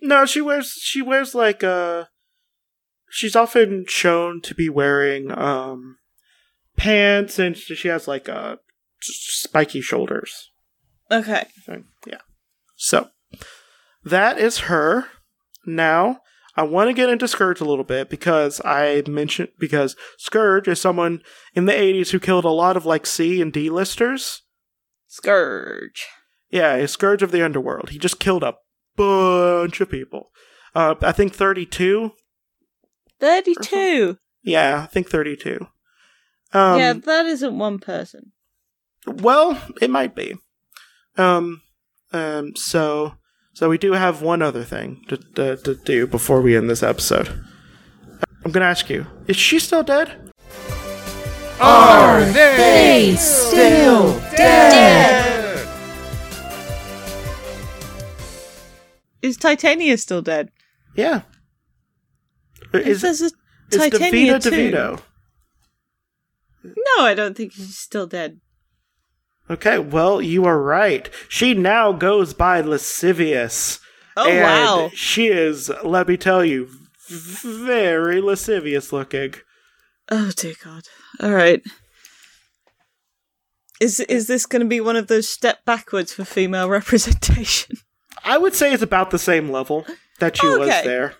[0.00, 2.06] No, she wears she wears like uh
[3.08, 5.98] she's often shown to be wearing um
[6.76, 8.56] pants and she has like uh
[9.02, 10.50] s- spiky shoulders.
[11.10, 11.46] Okay.
[12.06, 12.22] Yeah.
[12.74, 13.10] So
[14.04, 15.06] that is her.
[15.66, 16.20] Now
[16.56, 20.80] I want to get into Scourge a little bit because I mentioned because Scourge is
[20.80, 21.22] someone
[21.54, 24.42] in the 80s who killed a lot of like C and D listers.
[25.06, 26.06] Scourge.
[26.50, 27.90] Yeah, a Scourge of the Underworld.
[27.90, 28.56] He just killed a
[28.96, 30.30] bunch of people.
[30.74, 32.12] Uh, I think 32.
[33.18, 34.18] 32.
[34.42, 35.66] Yeah, I think 32.
[36.52, 38.32] Um, yeah, that isn't one person.
[39.06, 40.34] Well, it might be.
[41.16, 41.62] Um,
[42.12, 43.14] um, so,
[43.52, 46.82] so we do have one other thing to, to, to do before we end this
[46.82, 47.28] episode.
[48.44, 50.32] I'm gonna ask you: Is she still dead?
[51.60, 55.68] Are they still dead?
[59.22, 60.50] Is Titania still dead?
[60.96, 61.22] Yeah.
[62.74, 63.32] Is, is
[63.70, 64.50] Titania Davida too.
[64.50, 65.02] DeVito?
[66.64, 68.40] No, I don't think she's still dead.
[69.52, 71.10] Okay, well, you are right.
[71.28, 73.80] She now goes by Lascivious.
[74.16, 74.90] Oh, and wow.
[74.94, 76.70] She is, let me tell you,
[77.08, 79.34] very lascivious looking.
[80.10, 80.84] Oh, dear God.
[81.20, 81.62] All right.
[83.78, 87.76] Is is this going to be one of those step backwards for female representation?
[88.24, 89.84] I would say it's about the same level
[90.20, 91.16] that she was there.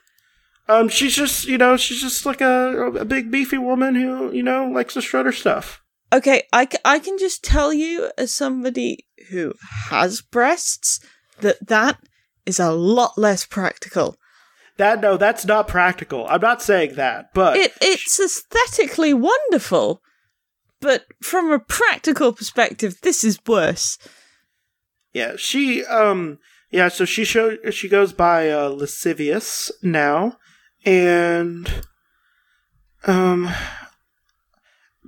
[0.68, 4.44] Um, she's just, you know, she's just like a, a big beefy woman who, you
[4.44, 5.81] know, likes to strut her stuff.
[6.12, 9.54] Okay, I, c- I can just tell you as somebody who
[9.88, 11.00] has breasts
[11.40, 11.98] that that
[12.44, 14.16] is a lot less practical.
[14.76, 16.26] That no, that's not practical.
[16.28, 20.02] I'm not saying that, but It it's aesthetically wonderful,
[20.80, 23.96] but from a practical perspective, this is worse.
[25.12, 26.38] yeah, she, um,
[26.70, 30.36] yeah, so she show she goes by uh, lascivious now,
[30.84, 31.84] and
[33.06, 33.50] um,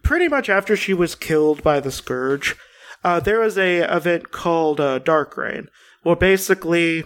[0.05, 2.55] pretty much after she was killed by the scourge,
[3.03, 5.69] uh, there was a event called uh, Dark Reign,
[6.03, 7.05] where basically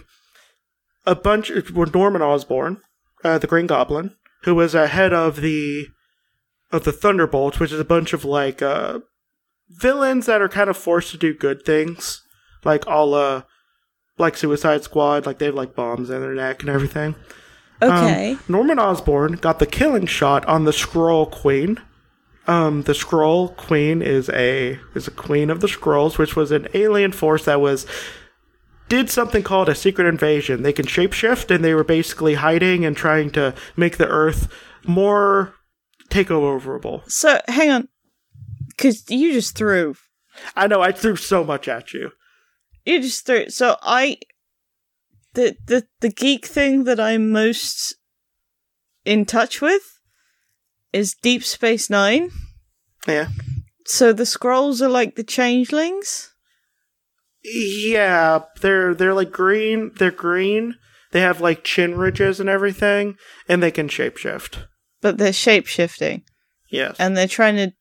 [1.05, 2.81] a bunch were Norman Osborn,
[3.23, 5.87] uh, the Green Goblin, who was ahead of the
[6.71, 8.99] of the Thunderbolts, which is a bunch of like uh,
[9.69, 12.21] villains that are kind of forced to do good things,
[12.63, 13.41] like all uh
[14.17, 17.15] like Suicide Squad, like they have like bombs in their neck and everything.
[17.81, 18.37] Um, Okay.
[18.49, 21.79] Norman Osborn got the killing shot on the Skrull Queen.
[22.49, 26.67] Um, the Skrull Queen is a is a queen of the Skrulls, which was an
[26.73, 27.85] alien force that was
[28.87, 30.63] did something called a secret invasion.
[30.63, 34.51] They can shapeshift, and they were basically hiding and trying to make the Earth
[34.87, 35.53] more
[36.09, 37.07] takeoverable.
[37.07, 37.87] so hang on,
[38.69, 39.93] because you just threw
[40.55, 42.13] I know I threw so much at you.
[42.83, 43.49] you just threw.
[43.49, 44.17] So I
[45.33, 47.95] the the the geek thing that I'm most
[49.05, 49.98] in touch with
[50.93, 52.31] is Deep Space Nine.
[53.07, 53.27] Yeah.
[53.85, 56.31] So the Skrulls are like the changelings.
[57.43, 59.91] Yeah, they're they're like green.
[59.97, 60.75] They're green.
[61.11, 63.15] They have like chin ridges and everything,
[63.47, 64.65] and they can shapeshift.
[65.01, 66.23] but they're shape shifting
[66.69, 67.73] Yes, and they're trying to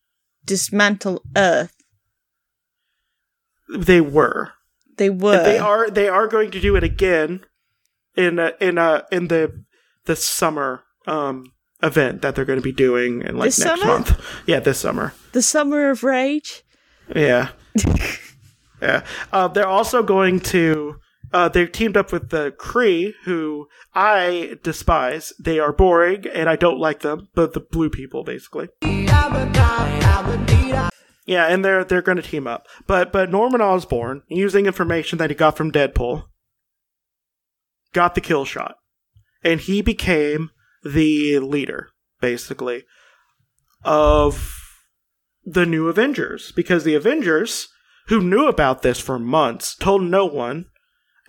[0.47, 1.75] dismantle Earth.
[3.77, 4.53] they were.
[4.97, 5.43] They were.
[5.43, 5.91] They are.
[5.91, 7.45] They are going to do it again
[8.17, 9.65] in a, in a, in the
[10.07, 11.53] the summer um
[11.83, 13.93] event that they're going to be doing in like This next summer?
[13.93, 14.21] month.
[14.47, 15.13] Yeah, this summer.
[15.33, 16.65] The Summer of Rage.
[17.15, 17.51] Yeah.
[18.83, 19.05] yeah.
[19.33, 20.97] Uh, they're also going to.
[21.31, 25.35] Uh, they're teamed up with the Kree, who I despise.
[25.39, 27.29] They are boring, and I don't like them.
[27.35, 28.69] But the blue people, basically.
[31.27, 32.67] Yeah, and they're they're going to team up.
[32.87, 36.25] But but Norman Osborn, using information that he got from Deadpool,
[37.93, 38.77] got the kill shot,
[39.45, 40.51] and he became
[40.85, 42.85] the leader, basically,
[43.85, 44.55] of
[45.45, 47.69] the new Avengers because the Avengers,
[48.09, 50.67] who knew about this for months, told no one,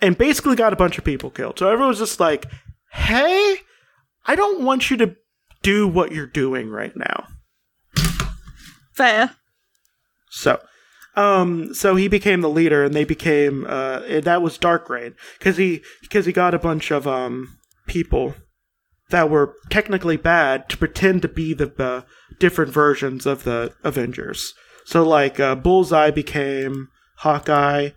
[0.00, 1.58] and basically got a bunch of people killed.
[1.58, 2.46] So everyone's just like,
[2.92, 3.58] "Hey,
[4.26, 5.16] I don't want you to
[5.62, 7.26] do what you're doing right now."
[8.92, 9.36] Fair.
[10.30, 10.60] So,
[11.16, 15.56] um, so he became the leader, and they became uh, that was Dark Reign because
[15.56, 18.34] he because he got a bunch of um people
[19.10, 22.04] that were technically bad to pretend to be the, the
[22.38, 24.54] different versions of the Avengers.
[24.84, 26.88] So, like, uh, Bullseye became
[27.18, 27.90] Hawkeye,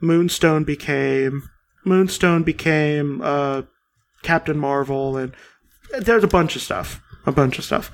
[0.00, 1.42] Moonstone became
[1.84, 3.62] Moonstone became uh,
[4.22, 5.34] Captain Marvel, and
[5.98, 7.90] there's a bunch of stuff, a bunch of stuff.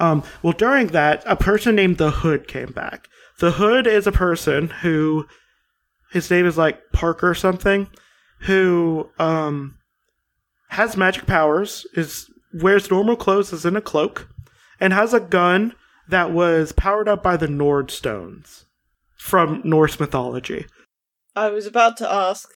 [0.00, 3.08] Um, well, during that, a person named the Hood came back.
[3.38, 5.26] The Hood is a person who,
[6.12, 7.88] his name is like Parker or something,
[8.40, 9.77] who um
[10.68, 14.28] has magic powers, is wears normal clothes, is in a cloak,
[14.80, 15.74] and has a gun
[16.08, 18.64] that was powered up by the Norn stones
[19.16, 20.66] from Norse mythology.
[21.36, 22.48] I was about to ask.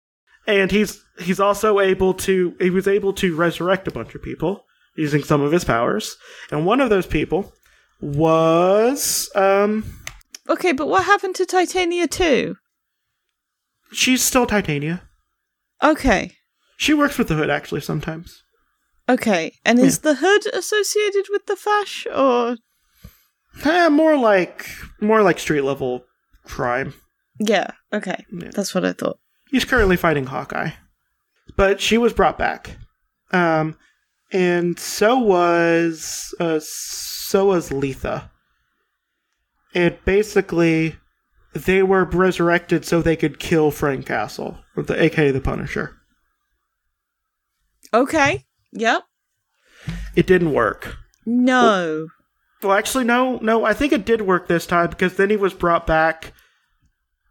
[0.47, 4.65] And he's he's also able to he was able to resurrect a bunch of people
[4.97, 6.17] using some of his powers.
[6.51, 7.53] And one of those people
[8.01, 9.85] was um
[10.49, 12.57] Okay, but what happened to Titania too?
[13.93, 15.03] she's still Titania.
[15.83, 16.33] Okay.
[16.81, 18.43] She works with the hood actually sometimes.
[19.07, 19.53] Okay.
[19.67, 22.57] And is the hood associated with the Fash or
[23.63, 24.67] Eh, more like
[24.99, 26.05] more like street level
[26.45, 26.95] crime.
[27.39, 28.25] Yeah, okay.
[28.33, 28.49] Yeah.
[28.55, 29.19] That's what I thought.
[29.51, 30.71] He's currently fighting Hawkeye.
[31.55, 32.79] But she was brought back.
[33.31, 33.77] Um
[34.33, 38.31] and so was uh so was Letha.
[39.75, 40.97] And basically
[41.53, 46.00] they were resurrected so they could kill Frank Castle, the aka the Punisher.
[47.93, 48.47] Okay.
[48.73, 49.03] Yep.
[50.15, 50.97] It didn't work.
[51.27, 52.09] No.
[52.63, 53.65] Well, actually, no, no.
[53.65, 56.33] I think it did work this time because then he was brought back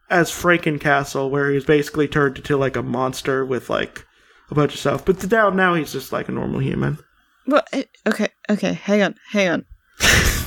[0.09, 4.05] as Frankencastle, where he was basically turned into like a monster with like
[4.49, 5.05] a bunch of stuff.
[5.05, 6.97] But now, now he's just like a normal human.
[7.45, 9.65] Well, eh, okay, okay, hang on, hang on.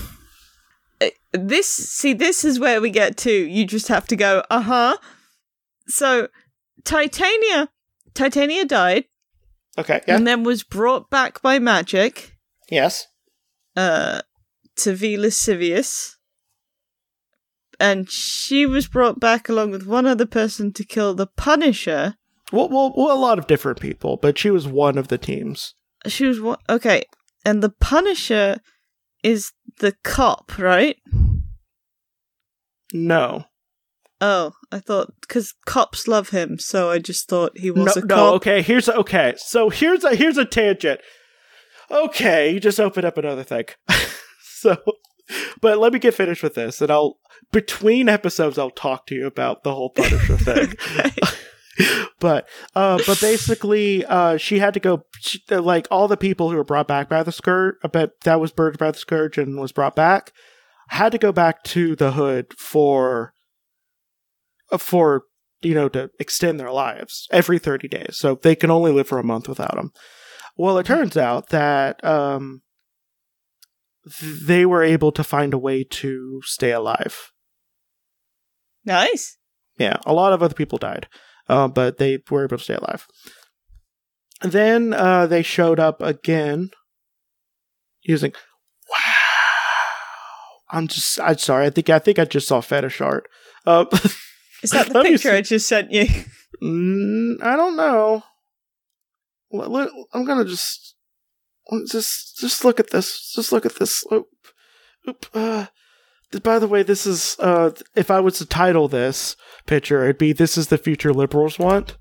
[1.03, 4.97] Eh, this see this is where we get to you just have to go uh-huh
[5.89, 6.29] so
[6.85, 7.69] titania
[8.15, 9.07] titania died
[9.79, 10.01] Okay.
[10.07, 10.17] Yeah.
[10.17, 12.37] and then was brought back by magic
[12.71, 13.07] yes.
[13.77, 14.21] uh
[14.77, 16.17] to Vela Sivius
[17.81, 22.17] and she was brought back along with one other person to kill the punisher
[22.53, 25.75] Well, well, well, a lot of different people, but she was one of the teams.
[26.07, 27.05] she was one okay
[27.45, 28.59] and the punisher
[29.25, 30.97] is the cop right
[32.93, 33.47] No.
[34.23, 38.07] Oh i thought because cops love him so i just thought he was no, a
[38.07, 38.63] no, cop okay.
[38.63, 39.35] Here's okay.
[39.37, 41.01] So here's a here's a tangent.
[41.91, 43.67] Okay, you just opened up another thing.
[44.43, 44.77] so,
[45.61, 47.19] but let me get finished with this, and I'll
[47.53, 50.75] between episodes I'll talk to you about the whole Punisher thing.
[52.21, 55.05] but uh, but basically, uh, she had to go.
[55.21, 58.53] She, like all the people who were brought back by the scourge, but that was
[58.53, 60.33] burned by the scourge and was brought back,
[60.89, 63.42] had to go back to the hood for uh,
[64.79, 65.25] for
[65.61, 68.17] you know to extend their lives every 30 days.
[68.19, 69.93] So they can only live for a month without them
[70.57, 72.63] well it turns out that um
[74.21, 77.31] they were able to find a way to stay alive.
[78.85, 79.39] Nice.
[79.79, 81.07] Yeah a lot of other people died
[81.49, 83.07] uh, but they were able to stay alive.
[84.41, 86.71] Then uh, they showed up again
[88.03, 88.33] using
[88.91, 88.99] wow
[90.71, 93.29] i'm just i'm sorry i think i think i just saw fetish art.
[93.65, 93.85] Uh,
[94.63, 95.37] Is that the picture see.
[95.37, 96.07] I just sent you?
[96.63, 98.23] Mm, I don't know.
[99.51, 100.95] Let- let- I'm gonna just,
[101.91, 103.33] just, just look at this.
[103.35, 104.05] Just look at this.
[104.13, 104.29] Oop,
[105.09, 105.27] oop.
[105.35, 105.67] Uh,
[106.45, 107.37] by the way, this is.
[107.41, 109.35] Uh, if I was to title this
[109.67, 111.97] picture, it'd be "This is the future liberals want."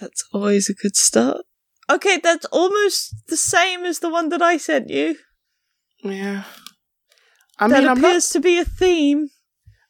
[0.00, 1.44] That's always a good start.
[1.90, 5.16] Okay, that's almost the same as the one that I sent you.
[6.02, 6.44] Yeah.
[7.58, 8.32] I that mean, I'm appears not.
[8.32, 9.28] to be a theme.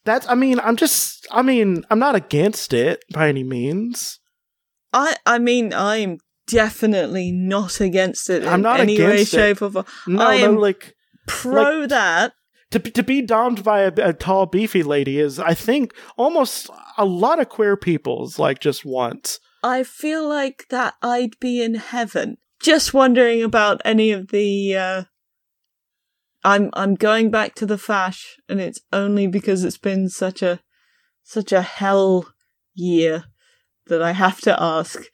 [0.05, 0.27] That's.
[0.29, 1.27] I mean, I'm just.
[1.31, 4.19] I mean, I'm not against it by any means.
[4.93, 9.29] I I mean, I'm definitely not against it I'm not any way, it.
[9.29, 9.87] shape, or form.
[10.07, 10.95] No, I no, am like
[11.27, 12.33] pro that.
[12.73, 16.69] to be- to be domed by a, a tall, beefy lady is, I think, almost
[16.99, 19.39] a lot of queer people's like just want.
[19.63, 22.37] I feel like that I'd be in heaven.
[22.61, 25.03] Just wondering about any of the uh
[26.45, 30.61] I'm I'm going back to the fash and it's only because it's been such a
[31.23, 32.27] such a hell
[32.75, 33.25] year
[33.87, 35.05] that I have to ask.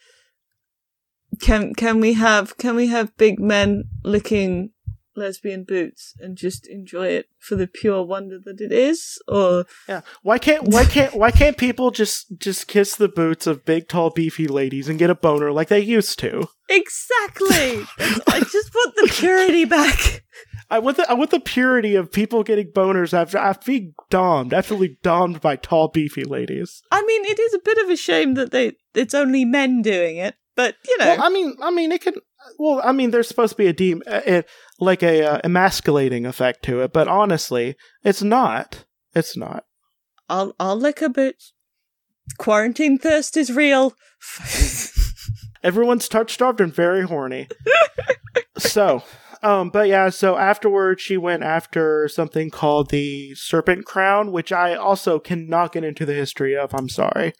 [1.40, 4.70] Can can we have can we have big men licking
[5.18, 9.18] lesbian boots and just enjoy it for the pure wonder that it is?
[9.28, 13.64] Or Yeah, why can't why can't why can't people just just kiss the boots of
[13.64, 16.48] big, tall, beefy ladies and get a boner like they used to?
[16.70, 17.84] Exactly.
[18.26, 20.24] I just want the purity back.
[20.70, 24.50] I want the I want the purity of people getting boners after after being domed,
[24.68, 26.82] being domed by tall, beefy ladies.
[26.90, 30.18] I mean, it is a bit of a shame that they it's only men doing
[30.18, 32.14] it, but you know, Well, I mean, I mean, it can.
[32.58, 34.42] Well, I mean, there's supposed to be a de- uh,
[34.78, 38.84] like a uh, emasculating effect to it, but honestly, it's not.
[39.14, 39.64] It's not.
[40.28, 41.54] I'll I'll lick a boots.
[42.36, 43.94] Quarantine thirst is real.
[45.62, 47.48] Everyone's touch starved and very horny.
[48.58, 49.02] so,
[49.42, 54.74] um, but yeah, so afterwards she went after something called the Serpent Crown, which I
[54.74, 56.74] also cannot get into the history of.
[56.74, 57.32] I'm sorry.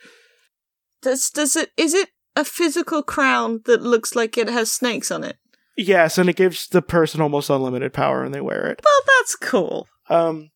[1.03, 5.25] does does it is it a physical crown that looks like it has snakes on
[5.25, 5.37] it?
[5.77, 8.81] Yes, and it gives the person almost unlimited power when they wear it.
[8.85, 9.87] Well, that's cool.
[10.09, 10.51] Um,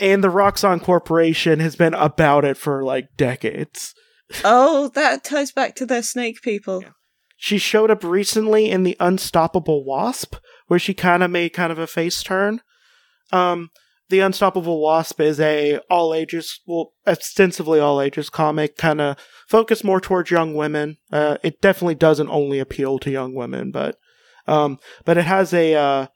[0.00, 3.94] and the Roxxon Corporation has been about it for like decades.
[4.44, 6.82] Oh, that ties back to their snake people.
[6.82, 6.90] Yeah.
[7.36, 11.78] She showed up recently in the Unstoppable Wasp, where she kind of made kind of
[11.78, 12.60] a face turn.
[13.32, 13.70] Um,
[14.08, 19.16] the Unstoppable Wasp is a all ages, well, extensively all ages comic, kind of
[19.48, 20.98] focused more towards young women.
[21.10, 23.98] Uh, it definitely doesn't only appeal to young women, but
[24.46, 26.06] um, but it has a uh,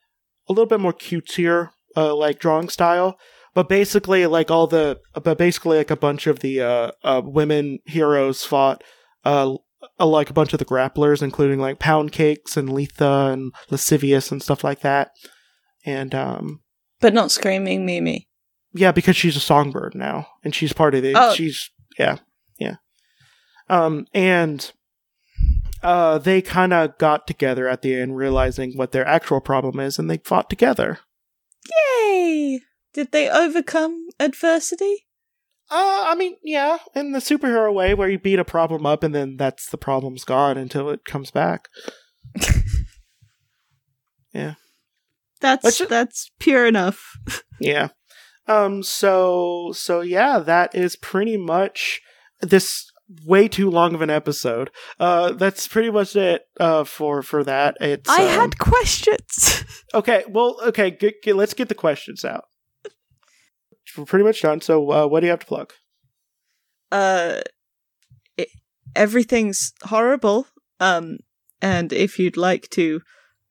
[0.49, 3.19] a little bit more cutesier uh, like drawing style.
[3.55, 7.81] But basically, like all the, but basically, like a bunch of the uh, uh, women
[7.85, 8.85] heroes fought
[9.99, 14.31] uh, like a bunch of the grapplers, including like Pound Cakes and Letha and Lascivious
[14.31, 15.11] and stuff like that.
[15.85, 16.61] And um,
[17.01, 18.29] But not screaming Mimi.
[18.73, 21.15] yeah, because she's a songbird now, and she's part of the.
[21.17, 21.35] Oh.
[21.35, 22.19] She's yeah,
[22.59, 22.77] yeah.
[23.69, 24.71] Um, and
[25.83, 29.99] uh, they kind of got together at the end, realizing what their actual problem is,
[29.99, 30.99] and they fought together.
[31.97, 32.61] Yay!
[32.93, 35.07] Did they overcome adversity?
[35.71, 39.15] Uh, I mean, yeah, in the superhero way, where you beat a problem up, and
[39.15, 41.69] then that's the problem's gone until it comes back.
[44.33, 44.55] Yeah,
[45.41, 47.17] that's Let's that's pure enough.
[47.63, 47.89] Yeah.
[48.47, 48.83] Um.
[48.83, 52.01] So so yeah, that is pretty much
[52.41, 52.91] this
[53.27, 54.71] way too long of an episode.
[54.99, 56.45] Uh, that's pretty much it.
[56.59, 57.77] Uh, for for that.
[57.83, 58.09] It's.
[58.09, 59.65] I um, had questions.
[59.93, 60.25] Okay.
[60.29, 60.57] Well.
[60.69, 60.91] Okay.
[60.91, 62.45] Get, get, let's get the questions out.
[63.97, 64.61] We're pretty much done.
[64.61, 65.73] So, uh, what do you have to plug?
[66.93, 67.41] uh
[68.37, 68.49] it,
[68.97, 70.47] everything's horrible
[70.81, 71.19] um
[71.63, 73.01] and if you'd like to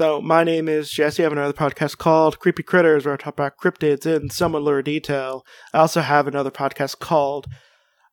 [0.00, 1.22] So, my name is Jesse.
[1.22, 5.44] I have another podcast called Creepy Critters, where I talk about cryptids in similar detail.
[5.74, 7.46] I also have another podcast called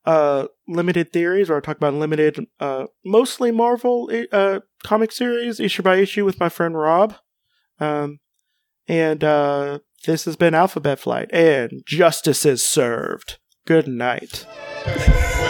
[0.05, 5.81] uh, Limited Theories, where I talk about limited, uh, mostly Marvel uh, comic series, issue
[5.81, 7.15] by issue, with my friend Rob.
[7.79, 8.19] Um,
[8.89, 13.37] and uh, this has been Alphabet Flight, and justice is served.
[13.65, 14.45] Good night.